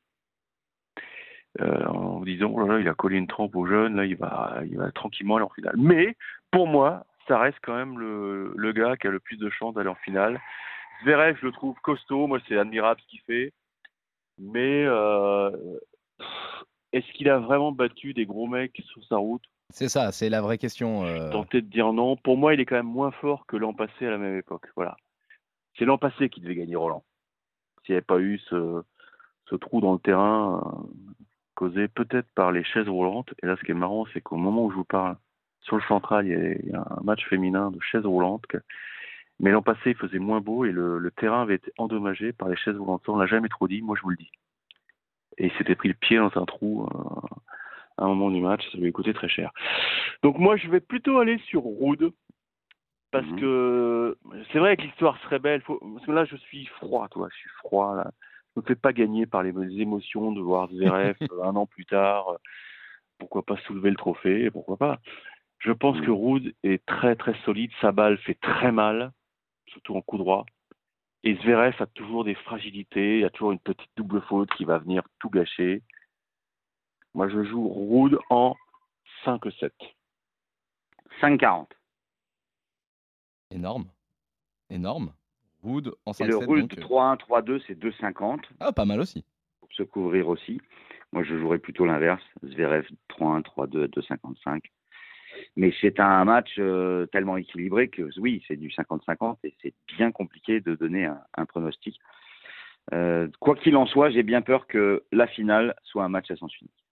euh, 1.62 1.86
en 1.88 2.22
disant 2.22 2.52
oh 2.54 2.66
là 2.66 2.76
là, 2.76 2.80
il 2.80 2.88
a 2.88 2.94
collé 2.94 3.18
une 3.18 3.28
trempe 3.28 3.56
aux 3.56 3.66
jeunes, 3.66 3.96
là 3.96 4.06
il 4.06 4.16
va, 4.16 4.60
il 4.66 4.78
va 4.78 4.92
tranquillement 4.92 5.38
aller 5.38 5.46
en 5.46 5.50
finale. 5.50 5.76
Mais 5.78 6.16
pour 6.52 6.68
moi, 6.68 7.06
ça 7.28 7.38
reste 7.40 7.58
quand 7.62 7.76
même 7.76 8.00
le, 8.00 8.54
le 8.56 8.72
gars 8.72 8.98
qui 8.98 9.08
a 9.08 9.12
le 9.12 9.20
plus 9.20 9.38
de 9.38 9.50
chances 9.50 9.74
d'aller 9.76 9.90
en 9.90 9.96
finale. 9.96 10.40
Zverev, 11.04 11.38
je 11.40 11.46
le 11.46 11.52
trouve 11.52 11.76
costaud, 11.82 12.28
moi 12.28 12.40
c'est 12.48 12.58
admirable 12.58 13.00
ce 13.02 13.08
qu'il 13.08 13.22
fait, 13.22 13.54
mais 14.40 14.84
euh, 14.86 15.52
est-ce 16.94 17.12
qu'il 17.14 17.30
a 17.30 17.40
vraiment 17.40 17.72
battu 17.72 18.14
des 18.14 18.26
gros 18.26 18.48
mecs 18.48 18.82
sur 18.86 19.04
sa 19.06 19.18
route? 19.18 19.44
C'est 19.70 19.90
ça, 19.90 20.14
c'est 20.14 20.30
la 20.30 20.42
vraie 20.42 20.58
question. 20.58 21.04
euh. 21.06 21.30
Tenter 21.30 21.62
de 21.62 21.68
dire 21.68 21.92
non. 21.92 22.16
Pour 22.16 22.38
moi, 22.38 22.54
il 22.54 22.62
est 22.62 22.66
quand 22.66 22.78
même 22.78 22.86
moins 22.86 23.12
fort 23.12 23.46
que 23.46 23.58
l'an 23.58 23.74
passé 23.74 24.08
à 24.08 24.12
la 24.12 24.18
même 24.18 24.38
époque. 24.38 24.66
Voilà. 24.78 24.96
C'est 25.78 25.84
l'an 25.84 25.98
passé 25.98 26.30
qu'il 26.30 26.44
devait 26.44 26.56
gagner 26.56 26.78
Roland. 26.78 27.04
S'il 27.84 27.94
n'y 27.94 27.98
avait 27.98 28.06
pas 28.06 28.20
eu 28.20 28.40
ce, 28.50 28.82
ce 29.50 29.56
trou 29.56 29.82
dans 29.82 29.92
le 29.92 30.00
terrain 30.00 30.88
causé 31.58 31.88
peut-être 31.88 32.30
par 32.36 32.52
les 32.52 32.64
chaises 32.64 32.88
roulantes. 32.88 33.34
Et 33.42 33.48
là, 33.48 33.58
ce 33.58 33.64
qui 33.64 33.72
est 33.72 33.82
marrant, 33.86 34.06
c'est 34.14 34.22
qu'au 34.22 34.38
moment 34.38 34.66
où 34.66 34.72
je 34.72 34.76
vous 34.76 34.86
parle, 34.86 35.18
sur 35.62 35.76
le 35.76 35.82
central, 35.84 36.28
il 36.28 36.70
y, 36.70 36.74
a, 36.74 36.82
un 36.82 37.04
match 37.04 37.26
féminin 37.28 37.72
de 37.72 37.80
chaises 37.82 38.06
roulantes. 38.06 38.46
Mais 39.40 39.52
l'an 39.52 39.64
passé, 39.64 39.88
il 39.88 39.96
faisait 39.96 40.20
moins 40.20 40.40
beau 40.40 40.66
et 40.66 40.72
le, 40.72 41.00
le 41.00 41.12
terrain 41.12 41.42
avait 41.42 41.56
été 41.56 41.72
endommagé 41.78 42.32
par 42.32 42.48
les 42.48 42.56
chaises 42.56 42.78
roulantes. 42.78 43.02
Ça, 43.06 43.12
On 43.12 43.18
l'a 43.18 43.26
jamais 43.26 43.50
trop 43.50 43.68
dit, 43.68 43.82
moi 43.82 43.96
je 43.98 44.04
vous 44.04 44.12
le 44.12 44.18
dis. 44.18 44.32
Et 45.40 45.48
il 45.48 45.52
s'était 45.54 45.76
pris 45.76 45.90
le 45.90 45.96
pied 45.96 46.18
dans 46.18 46.32
un 46.36 46.46
trou 46.46 46.86
euh, 46.86 47.38
à 47.98 48.06
un 48.06 48.08
moment 48.08 48.30
du 48.30 48.42
match, 48.42 48.62
ça 48.72 48.78
lui 48.78 48.90
a 48.90 48.92
coûté 48.92 49.14
très 49.14 49.28
cher. 49.28 49.52
Donc 50.22 50.38
moi, 50.38 50.58
je 50.58 50.70
vais 50.70 50.80
plutôt 50.80 51.18
aller 51.20 51.40
sur 51.50 51.64
Rude. 51.64 52.12
Parce 53.12 53.26
Mhm. 53.26 53.40
que 53.40 54.18
c'est 54.52 54.60
vrai 54.60 54.76
que 54.78 54.84
l'histoire 54.84 55.18
serait 55.22 55.40
belle. 55.40 55.62
Faut... 55.62 55.80
Parce 55.80 56.06
que 56.06 56.12
là, 56.12 56.26
je 56.26 56.36
suis 56.36 56.66
froid, 56.66 57.08
toi. 57.08 57.30
Je 57.32 57.38
suis 57.38 57.50
froid. 57.62 57.96
Là. 57.96 58.12
Me 58.58 58.62
fais 58.64 58.76
pas 58.76 58.92
gagner 58.92 59.26
par 59.28 59.44
les 59.44 59.52
émotions 59.80 60.32
de 60.32 60.42
voir 60.42 60.70
Zverev 60.72 61.16
euh, 61.32 61.44
un 61.44 61.56
an 61.56 61.66
plus 61.68 61.86
tard. 61.86 62.30
euh, 62.30 62.38
Pourquoi 63.20 63.44
pas 63.46 63.58
soulever 63.62 63.90
le 63.92 63.96
trophée 63.96 64.52
Pourquoi 64.52 64.78
pas 64.78 65.00
Je 65.60 65.72
pense 65.72 65.98
Mhm. 65.98 66.06
que 66.06 66.12
Rude 66.12 66.56
est 66.64 66.86
très 66.86 67.16
très 67.16 67.36
solide. 67.46 67.72
Sa 67.82 67.92
balle 67.92 68.18
fait 68.20 68.34
très 68.42 68.72
mal, 68.72 69.12
surtout 69.68 69.96
en 69.96 70.02
coup 70.02 70.18
droit. 70.18 70.46
Et 71.24 71.36
Zverev 71.38 71.76
a 71.80 71.86
toujours 71.88 72.24
des 72.24 72.36
fragilités. 72.36 73.16
Il 73.18 73.22
y 73.22 73.26
a 73.26 73.30
toujours 73.30 73.52
une 73.52 73.60
petite 73.60 73.92
double 73.96 74.22
faute 74.24 74.50
qui 74.56 74.66
va 74.66 74.78
venir 74.80 75.04
tout 75.20 75.30
gâcher. 75.30 75.84
Moi, 77.14 77.28
je 77.30 77.44
joue 77.44 77.68
Rude 77.68 78.18
en 78.30 78.56
5-7. 79.26 79.72
5,40. 81.22 81.68
Énorme. 83.52 83.86
Énorme. 84.70 85.14
En 86.06 86.14
Et 86.14 86.24
le 86.26 86.36
5-7. 86.36 86.46
Rude 86.46 86.62
donc, 86.70 86.78
euh, 86.80 86.82
3-1, 86.82 87.18
3-2, 87.18 87.62
c'est 87.68 87.76
2,50 87.78 88.40
Ah, 88.60 88.72
pas 88.72 88.86
mal 88.86 89.00
aussi. 89.00 89.26
pour 89.60 89.72
se 89.74 89.84
couvrir 89.84 90.28
aussi. 90.30 90.62
Moi, 91.12 91.24
je 91.24 91.38
jouerais 91.38 91.60
plutôt 91.60 91.86
l'inverse. 91.86 92.24
Zverev 92.44 92.86
3-1, 93.10 93.42
3-2, 93.44 93.88
2,55. 93.88 94.62
Mais 95.56 95.74
c'est 95.82 96.00
un 96.00 96.26
match 96.26 96.56
euh, 96.58 97.06
tellement 97.08 97.38
équilibré 97.38 97.90
que 97.90 98.10
oui, 98.20 98.44
c'est 98.48 98.56
du 98.56 98.70
50-50 98.70 99.38
et 99.44 99.54
c'est 99.62 99.74
bien 99.98 100.12
compliqué 100.12 100.62
de 100.62 100.76
donner 100.76 101.06
un, 101.06 101.20
un 101.36 101.46
pronostic. 101.46 102.00
Euh, 102.94 103.28
quoi 103.40 103.56
qu'il 103.56 103.76
en 103.76 103.86
soit, 103.86 104.10
j'ai 104.10 104.24
bien 104.24 104.42
peur 104.42 104.66
que 104.68 105.04
la 105.12 105.28
finale 105.28 105.76
soit 105.84 106.04
un 106.04 106.10
match 106.10 106.32
à 106.32 106.36
sens 106.38 106.54
unique. 106.62 106.84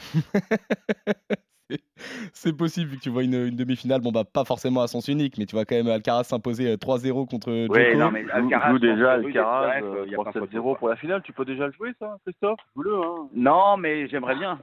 C'est- 2.32 2.52
possible 2.52 2.90
vu 2.90 2.98
que 2.98 3.02
tu 3.02 3.10
vois 3.10 3.22
une, 3.22 3.34
une 3.34 3.56
demi-finale, 3.56 4.00
bon 4.00 4.12
bah 4.12 4.24
pas 4.24 4.44
forcément 4.44 4.82
à 4.82 4.88
sens 4.88 5.08
unique, 5.08 5.38
mais 5.38 5.46
tu 5.46 5.54
vois 5.54 5.64
quand 5.64 5.74
même 5.74 5.88
Alcaraz 5.88 6.24
s'imposer 6.24 6.72
euh, 6.72 6.76
3-0 6.76 7.26
contre 7.26 7.50
Djoko. 7.52 7.74
Ouais, 7.74 7.96
non, 7.96 8.10
mais 8.10 8.22
Joue, 8.24 8.30
Alcaraz, 8.32 8.70
joue 8.72 8.78
déjà 8.78 9.12
Alcaraz, 9.12 9.82
euh, 9.82 10.04
il 10.06 10.12
y 10.12 10.14
a 10.14 10.18
pas 10.22 10.30
3-7-0 10.30 10.48
photo, 10.50 10.74
pour 10.76 10.88
la 10.88 10.96
finale. 10.96 11.22
Tu 11.22 11.32
peux 11.32 11.44
déjà 11.44 11.66
le 11.66 11.72
jouer, 11.72 11.92
ça, 11.98 12.16
Christophe? 12.24 12.60
Joue-le, 12.76 12.94
hein. 12.96 13.28
Non, 13.34 13.76
mais 13.76 14.08
j'aimerais 14.08 14.34
bien. 14.36 14.60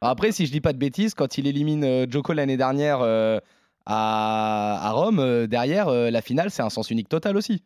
Après, 0.00 0.32
si 0.32 0.46
je 0.46 0.52
dis 0.52 0.60
pas 0.60 0.72
de 0.72 0.78
bêtises, 0.78 1.14
quand 1.14 1.38
il 1.38 1.46
élimine 1.46 1.84
euh, 1.84 2.06
Djoko 2.08 2.32
l'année 2.32 2.56
dernière 2.56 3.00
euh, 3.02 3.38
à, 3.86 4.88
à 4.88 4.90
Rome, 4.92 5.20
euh, 5.20 5.46
derrière 5.46 5.88
euh, 5.88 6.10
la 6.10 6.22
finale, 6.22 6.50
c'est 6.50 6.62
un 6.62 6.70
sens 6.70 6.90
unique 6.90 7.08
total 7.08 7.36
aussi. 7.36 7.62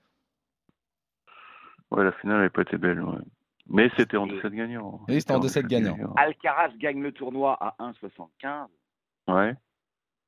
Ouais, 1.90 2.04
la 2.04 2.12
finale 2.12 2.38
n'avait 2.38 2.50
pas 2.50 2.62
été 2.62 2.76
belle, 2.78 3.00
ouais. 3.00 3.18
Mais 3.68 3.90
c'était 3.96 4.16
en 4.16 4.26
2-7 4.26 4.50
gagnant. 4.54 5.00
Oui, 5.08 5.20
c'était 5.20 5.34
en 5.34 5.40
2-7 5.40 5.66
gagnant. 5.66 6.14
Alcaraz 6.16 6.70
gagne 6.78 7.02
le 7.02 7.12
tournoi 7.12 7.56
à 7.60 7.74
1,75. 7.80 8.68
Ouais, 9.28 9.54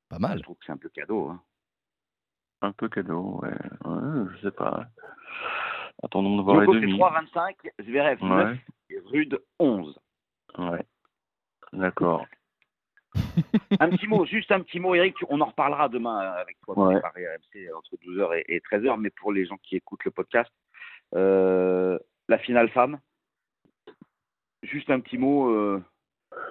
Pas 0.08 0.18
mal. 0.18 0.38
Je 0.38 0.42
trouve 0.42 0.56
que 0.56 0.66
c'est 0.66 0.72
un 0.72 0.76
peu 0.76 0.88
cadeau. 0.88 1.28
hein. 1.28 1.42
un 2.62 2.72
peu 2.72 2.88
cadeau, 2.88 3.40
ouais. 3.42 3.50
ouais 3.50 4.24
je 4.32 4.42
sais 4.42 4.50
pas. 4.50 4.86
Attendons 6.02 6.36
de 6.38 6.42
voir 6.42 6.60
Djoko, 6.60 6.72
les 6.74 6.80
c'est 6.80 6.86
demi. 6.86 6.98
3,25. 6.98 7.54
Zverev 7.84 8.22
9 8.24 8.46
Ouais, 8.48 8.60
et 8.90 8.98
Rude 9.06 9.40
11. 9.60 9.98
ouais. 10.58 10.84
D'accord. 11.72 12.26
Un 13.80 13.90
petit 13.90 14.06
mot, 14.06 14.24
juste 14.26 14.50
un 14.52 14.60
petit 14.60 14.80
mot, 14.80 14.94
Eric. 14.94 15.14
On 15.28 15.40
en 15.40 15.46
reparlera 15.46 15.88
demain 15.88 16.18
avec 16.18 16.58
toi 16.60 16.74
Ouais. 16.88 17.00
par 17.00 17.12
RMC 17.12 17.72
entre 17.76 17.96
12h 18.04 18.36
et, 18.48 18.56
et 18.56 18.60
13h. 18.60 18.96
Mais 18.98 19.10
pour 19.10 19.32
les 19.32 19.44
gens 19.46 19.56
qui 19.62 19.76
écoutent 19.76 20.04
le 20.04 20.10
podcast, 20.10 20.50
euh, 21.14 21.98
la 22.28 22.38
finale 22.38 22.68
femme. 22.70 22.98
Juste 24.62 24.90
un 24.90 25.00
petit 25.00 25.18
mot. 25.18 25.48
euh, 25.50 25.82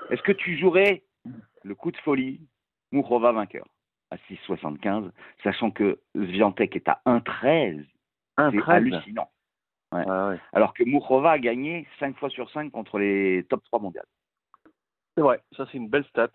Est-ce 0.10 0.22
que 0.22 0.32
tu 0.32 0.58
jouerais 0.58 1.04
le 1.64 1.76
coup 1.76 1.92
de 1.92 1.98
folie 1.98 2.42
Mourova 2.92 3.32
vainqueur 3.32 3.66
à 4.12 4.16
6,75, 4.30 5.12
sachant 5.44 5.70
que 5.72 6.00
Sviantek 6.16 6.76
est 6.78 6.88
à 6.88 7.02
1,13 7.06 7.86
Un 8.38 8.52
C'est 8.52 8.58
13. 8.60 8.76
hallucinant. 8.76 9.30
Ouais, 9.92 10.06
ouais. 10.06 10.40
Alors 10.54 10.74
que 10.74 10.84
Mourova 10.86 11.32
a 11.32 11.40
gagné 11.40 11.86
5 12.00 12.18
fois 12.18 12.30
sur 12.30 12.50
5 12.52 12.72
contre 12.72 13.00
les 13.00 13.46
top 13.50 13.64
3 13.66 13.80
mondiales. 13.80 14.06
C'est 15.16 15.22
vrai, 15.24 15.42
ça 15.58 15.66
c'est 15.72 15.78
une 15.78 15.90
belle 15.90 16.06
stat. 16.06 16.30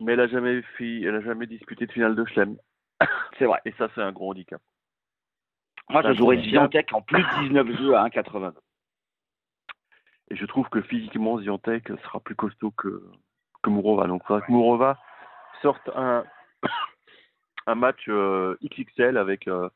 Mais 0.00 0.12
elle 0.14 0.20
a 0.20 0.26
jamais 0.28 0.62
elle 0.80 1.14
a 1.14 1.20
jamais 1.22 1.46
disputé 1.46 1.86
de 1.86 1.92
finale 1.92 2.14
de 2.16 2.24
Chelem. 2.26 2.56
C'est 3.38 3.44
vrai. 3.46 3.60
Et 3.66 3.72
ça, 3.72 3.88
c'est 3.94 4.00
un 4.00 4.12
gros 4.12 4.30
handicap. 4.30 4.60
Moi, 5.90 6.02
Ça, 6.02 6.12
je 6.12 6.18
jouerais. 6.18 6.38
Sviantek 6.42 6.92
en 6.94 7.02
plus 7.02 7.22
de 7.22 7.42
19 7.48 7.76
jeux 7.78 7.94
à 7.94 8.06
1,82. 8.08 8.54
Et 10.30 10.36
je 10.36 10.46
trouve 10.46 10.68
que 10.68 10.80
physiquement, 10.82 11.38
Ziontek 11.40 11.88
sera 12.04 12.20
plus 12.20 12.36
costaud 12.36 12.70
que, 12.70 13.02
que 13.62 13.70
Mourova. 13.70 14.06
Donc, 14.06 14.22
il 14.24 14.26
faudra 14.26 14.42
que 14.42 14.52
Mourova 14.52 14.98
sortent 15.62 15.90
un, 15.94 16.24
un 17.66 17.74
match 17.74 18.04
euh, 18.08 18.56
XXL 18.62 19.16
avec, 19.16 19.48
euh, 19.48 19.68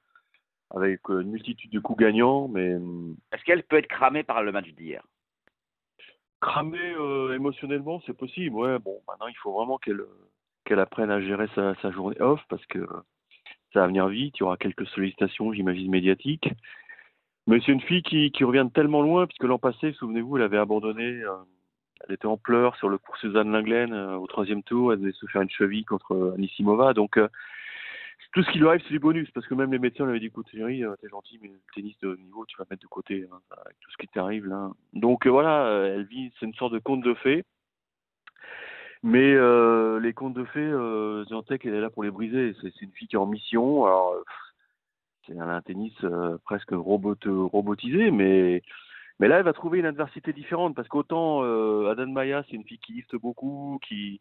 avec 0.70 1.00
euh, 1.10 1.20
une 1.20 1.30
multitude 1.30 1.70
de 1.70 1.80
coups 1.80 1.98
gagnants, 2.00 2.48
mais 2.48 2.74
hum, 2.74 3.16
Est-ce 3.32 3.44
qu'elle 3.44 3.64
peut 3.64 3.76
être 3.76 3.88
cramée 3.88 4.22
par 4.22 4.42
le 4.42 4.52
match 4.52 4.68
d'hier? 4.70 5.02
Cramée 6.40 6.94
euh, 6.98 7.34
émotionnellement, 7.34 8.00
c'est 8.06 8.16
possible. 8.16 8.54
Ouais, 8.54 8.78
bon, 8.78 9.00
maintenant 9.08 9.28
il 9.28 9.36
faut 9.36 9.52
vraiment 9.52 9.78
qu'elle 9.78 10.02
qu'elle 10.64 10.80
apprenne 10.80 11.10
à 11.10 11.20
gérer 11.20 11.46
sa, 11.54 11.74
sa 11.76 11.90
journée 11.90 12.20
off 12.20 12.40
parce 12.48 12.64
que 12.66 12.86
ça 13.72 13.80
va 13.80 13.86
venir 13.86 14.06
vite. 14.08 14.34
Il 14.38 14.40
y 14.40 14.42
aura 14.44 14.56
quelques 14.56 14.86
sollicitations, 14.88 15.52
j'imagine, 15.52 15.90
médiatiques. 15.90 16.48
Mais 17.46 17.60
c'est 17.60 17.72
une 17.72 17.80
fille 17.80 18.02
qui, 18.02 18.44
revient 18.44 18.64
de 18.66 18.72
tellement 18.72 19.02
loin, 19.02 19.26
puisque 19.26 19.44
l'an 19.44 19.58
passé, 19.58 19.92
souvenez-vous, 19.92 20.36
elle 20.36 20.44
avait 20.44 20.58
abandonné. 20.58 21.22
euh, 21.22 21.36
elle 22.06 22.14
était 22.14 22.26
en 22.26 22.36
pleurs 22.36 22.76
sur 22.76 22.88
le 22.88 22.98
cours 22.98 23.16
Suzanne 23.16 23.52
Linglen 23.52 23.92
euh, 23.92 24.16
au 24.16 24.26
troisième 24.26 24.62
tour. 24.62 24.92
Elle 24.92 25.12
se 25.12 25.26
faire 25.26 25.42
une 25.42 25.50
cheville 25.50 25.84
contre 25.84 26.34
Anisimova. 26.36 26.92
Donc, 26.92 27.16
euh, 27.18 27.28
tout 28.34 28.42
ce 28.42 28.50
qui 28.50 28.58
lui 28.58 28.66
arrive, 28.66 28.82
c'est 28.82 28.92
du 28.92 28.98
bonus, 28.98 29.30
parce 29.30 29.46
que 29.46 29.54
même 29.54 29.70
les 29.70 29.78
médecins 29.78 30.04
lui 30.04 30.10
avaient 30.10 30.20
dit 30.20 30.26
écoute, 30.26 30.48
Thierry, 30.50 30.84
euh, 30.84 30.96
t'es 31.00 31.08
gentil, 31.08 31.38
mais 31.40 31.48
le 31.48 31.60
tennis 31.72 31.96
de 32.00 32.16
niveau, 32.16 32.44
tu 32.46 32.56
vas 32.58 32.64
mettre 32.68 32.82
de 32.82 32.88
côté 32.88 33.28
hein, 33.32 33.38
avec 33.64 33.78
tout 33.80 33.90
ce 33.92 33.96
qui 33.96 34.08
t'arrive 34.08 34.46
là. 34.46 34.70
Donc 34.92 35.26
euh, 35.26 35.30
voilà, 35.30 35.66
euh, 35.66 35.94
elle 35.94 36.04
vit, 36.04 36.32
c'est 36.38 36.46
une 36.46 36.54
sorte 36.54 36.72
de 36.72 36.80
conte 36.80 37.04
de 37.04 37.14
fées. 37.14 37.44
Mais 39.04 39.34
euh, 39.34 40.00
les 40.00 40.14
contes 40.14 40.34
de 40.34 40.44
fées, 40.44 40.60
euh, 40.60 41.24
Ziantec, 41.26 41.64
elle 41.64 41.74
est 41.74 41.80
là 41.80 41.90
pour 41.90 42.02
les 42.02 42.10
briser. 42.10 42.56
C'est 42.60 42.80
une 42.80 42.90
fille 42.90 43.06
qui 43.06 43.14
est 43.14 43.18
en 43.18 43.26
mission. 43.26 43.84
Alors, 43.84 44.14
euh, 44.14 44.24
c'est 45.26 45.38
a 45.38 45.44
un 45.44 45.62
tennis 45.62 45.92
euh, 46.04 46.38
presque 46.44 46.70
robot, 46.72 47.16
robotisé, 47.24 48.10
mais 48.10 48.62
là, 49.20 49.38
elle 49.38 49.44
va 49.44 49.52
trouver 49.52 49.78
une 49.78 49.86
adversité 49.86 50.32
différente 50.32 50.74
parce 50.74 50.88
qu'autant 50.88 51.42
euh, 51.44 51.90
Adan 51.90 52.08
Maya, 52.08 52.44
c'est 52.48 52.56
une 52.56 52.64
fille 52.64 52.78
qui 52.78 52.94
liste 52.94 53.16
beaucoup, 53.16 53.78
qui, 53.86 54.20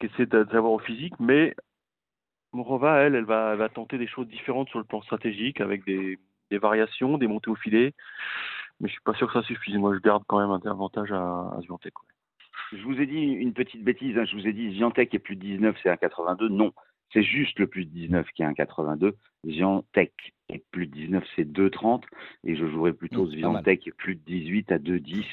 qui 0.00 0.06
essaie 0.06 0.26
d'a- 0.26 0.44
d'avoir 0.44 0.72
au 0.72 0.78
physique, 0.78 1.14
mais 1.20 1.54
Morova, 2.52 3.00
elle, 3.00 3.14
elle 3.14 3.24
va, 3.24 3.68
tenter 3.68 3.98
des 3.98 4.06
choses 4.06 4.26
différentes 4.28 4.68
sur 4.70 4.78
le 4.78 4.84
plan 4.84 5.02
stratégique 5.02 5.60
avec 5.60 5.84
des, 5.84 6.18
variations, 6.50 7.18
des 7.18 7.26
montées 7.26 7.50
au 7.50 7.54
filet. 7.54 7.92
Mais 8.80 8.88
je 8.88 8.92
suis 8.92 9.02
pas 9.02 9.14
sûr 9.14 9.26
que 9.26 9.34
ça 9.34 9.46
suffise. 9.46 9.76
Moi, 9.76 9.94
je 9.94 10.00
garde 10.00 10.22
quand 10.26 10.38
même 10.38 10.50
un 10.50 10.70
avantage 10.70 11.12
à, 11.12 11.18
à. 11.18 11.60
Je 12.72 12.82
vous 12.82 13.00
ai 13.00 13.06
dit 13.06 13.20
une 13.20 13.52
petite 13.52 13.82
bêtise, 13.82 14.16
hein. 14.18 14.24
je 14.24 14.36
vous 14.36 14.46
ai 14.46 14.52
dit 14.52 14.76
Ziantec 14.76 15.12
est 15.14 15.18
plus 15.18 15.36
de 15.36 15.40
19, 15.40 15.76
c'est 15.82 15.90
un 15.90 15.96
82. 15.96 16.48
Non, 16.48 16.72
c'est 17.12 17.22
juste 17.22 17.58
le 17.58 17.66
plus 17.66 17.84
de 17.84 17.90
19 17.90 18.26
qui 18.34 18.42
est 18.42 18.46
un 18.46 18.54
82. 18.54 19.16
Ziantec 19.46 20.12
est 20.48 20.62
plus 20.70 20.86
de 20.86 20.92
19, 20.92 21.24
c'est 21.36 21.44
2,30. 21.50 22.02
Et 22.44 22.56
je 22.56 22.66
jouerais 22.66 22.92
plutôt 22.92 23.24
Mmh, 23.26 23.30
mal. 23.30 23.38
Ziantec 23.40 23.90
plus 23.96 24.16
de 24.16 24.20
18 24.26 24.72
à 24.72 24.78
2,10. 24.78 25.24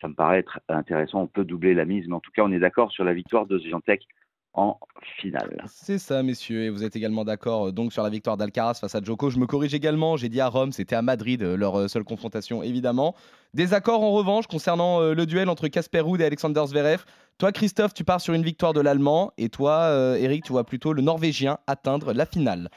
Ça 0.00 0.08
me 0.08 0.14
paraît 0.14 0.38
être 0.38 0.60
intéressant. 0.68 1.22
On 1.22 1.26
peut 1.26 1.44
doubler 1.44 1.74
la 1.74 1.84
mise, 1.84 2.06
mais 2.08 2.14
en 2.14 2.20
tout 2.20 2.30
cas, 2.32 2.42
on 2.44 2.52
est 2.52 2.58
d'accord 2.58 2.90
sur 2.90 3.04
la 3.04 3.12
victoire 3.12 3.46
de 3.46 3.58
Ziantec 3.58 4.06
en 4.54 4.78
finale. 5.20 5.62
C'est 5.66 5.98
ça, 5.98 6.22
messieurs. 6.22 6.62
Et 6.62 6.70
vous 6.70 6.82
êtes 6.82 6.96
également 6.96 7.24
d'accord 7.24 7.68
euh, 7.68 7.72
donc 7.72 7.92
sur 7.92 8.02
la 8.02 8.10
victoire 8.10 8.36
d'Alcaraz 8.36 8.74
face 8.80 8.94
à 8.94 9.00
Djoko. 9.00 9.30
Je 9.30 9.38
me 9.38 9.46
corrige 9.46 9.74
également. 9.74 10.16
J'ai 10.16 10.28
dit 10.28 10.40
à 10.40 10.48
Rome, 10.48 10.72
c'était 10.72 10.96
à 10.96 11.02
Madrid 11.02 11.42
euh, 11.42 11.56
leur 11.56 11.78
euh, 11.78 11.88
seule 11.88 12.04
confrontation, 12.04 12.62
évidemment. 12.62 13.14
Désaccord 13.54 14.02
en 14.02 14.10
revanche 14.10 14.46
concernant 14.46 15.00
le 15.00 15.26
duel 15.26 15.48
entre 15.48 15.66
Casper 15.68 16.00
Ruud 16.00 16.20
et 16.20 16.24
Alexander 16.24 16.62
Zverev. 16.66 17.04
Toi, 17.40 17.52
Christophe, 17.52 17.94
tu 17.94 18.04
pars 18.04 18.20
sur 18.20 18.34
une 18.34 18.42
victoire 18.42 18.74
de 18.74 18.82
l'Allemand. 18.82 19.32
Et 19.38 19.48
toi, 19.48 19.84
euh, 19.84 20.14
Eric, 20.16 20.44
tu 20.44 20.52
vois 20.52 20.64
plutôt 20.64 20.92
le 20.92 21.00
Norvégien 21.00 21.56
atteindre 21.66 22.12
la 22.12 22.26
finale. 22.26 22.68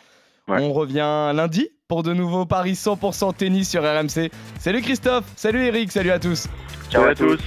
Ouais. 0.47 0.61
On 0.61 0.71
revient 0.71 1.33
lundi 1.35 1.67
pour 1.89 2.01
de 2.01 2.13
nouveaux 2.13 2.45
paris 2.45 2.71
100% 2.71 3.35
tennis 3.35 3.69
sur 3.69 3.83
RMC. 3.83 4.31
Salut 4.59 4.81
Christophe, 4.81 5.25
salut 5.35 5.65
Eric, 5.65 5.91
salut 5.91 6.11
à 6.11 6.19
tous. 6.19 6.47
Ciao 6.89 7.03
à 7.03 7.13
tous. 7.13 7.39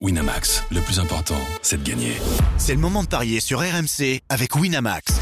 Winamax, 0.00 0.64
le 0.70 0.80
plus 0.80 1.00
important, 1.00 1.40
c'est 1.60 1.82
de 1.82 1.88
gagner. 1.88 2.12
C'est 2.56 2.74
le 2.74 2.80
moment 2.80 3.02
de 3.02 3.08
parier 3.08 3.40
sur 3.40 3.58
RMC 3.58 4.20
avec 4.28 4.54
Winamax. 4.54 5.21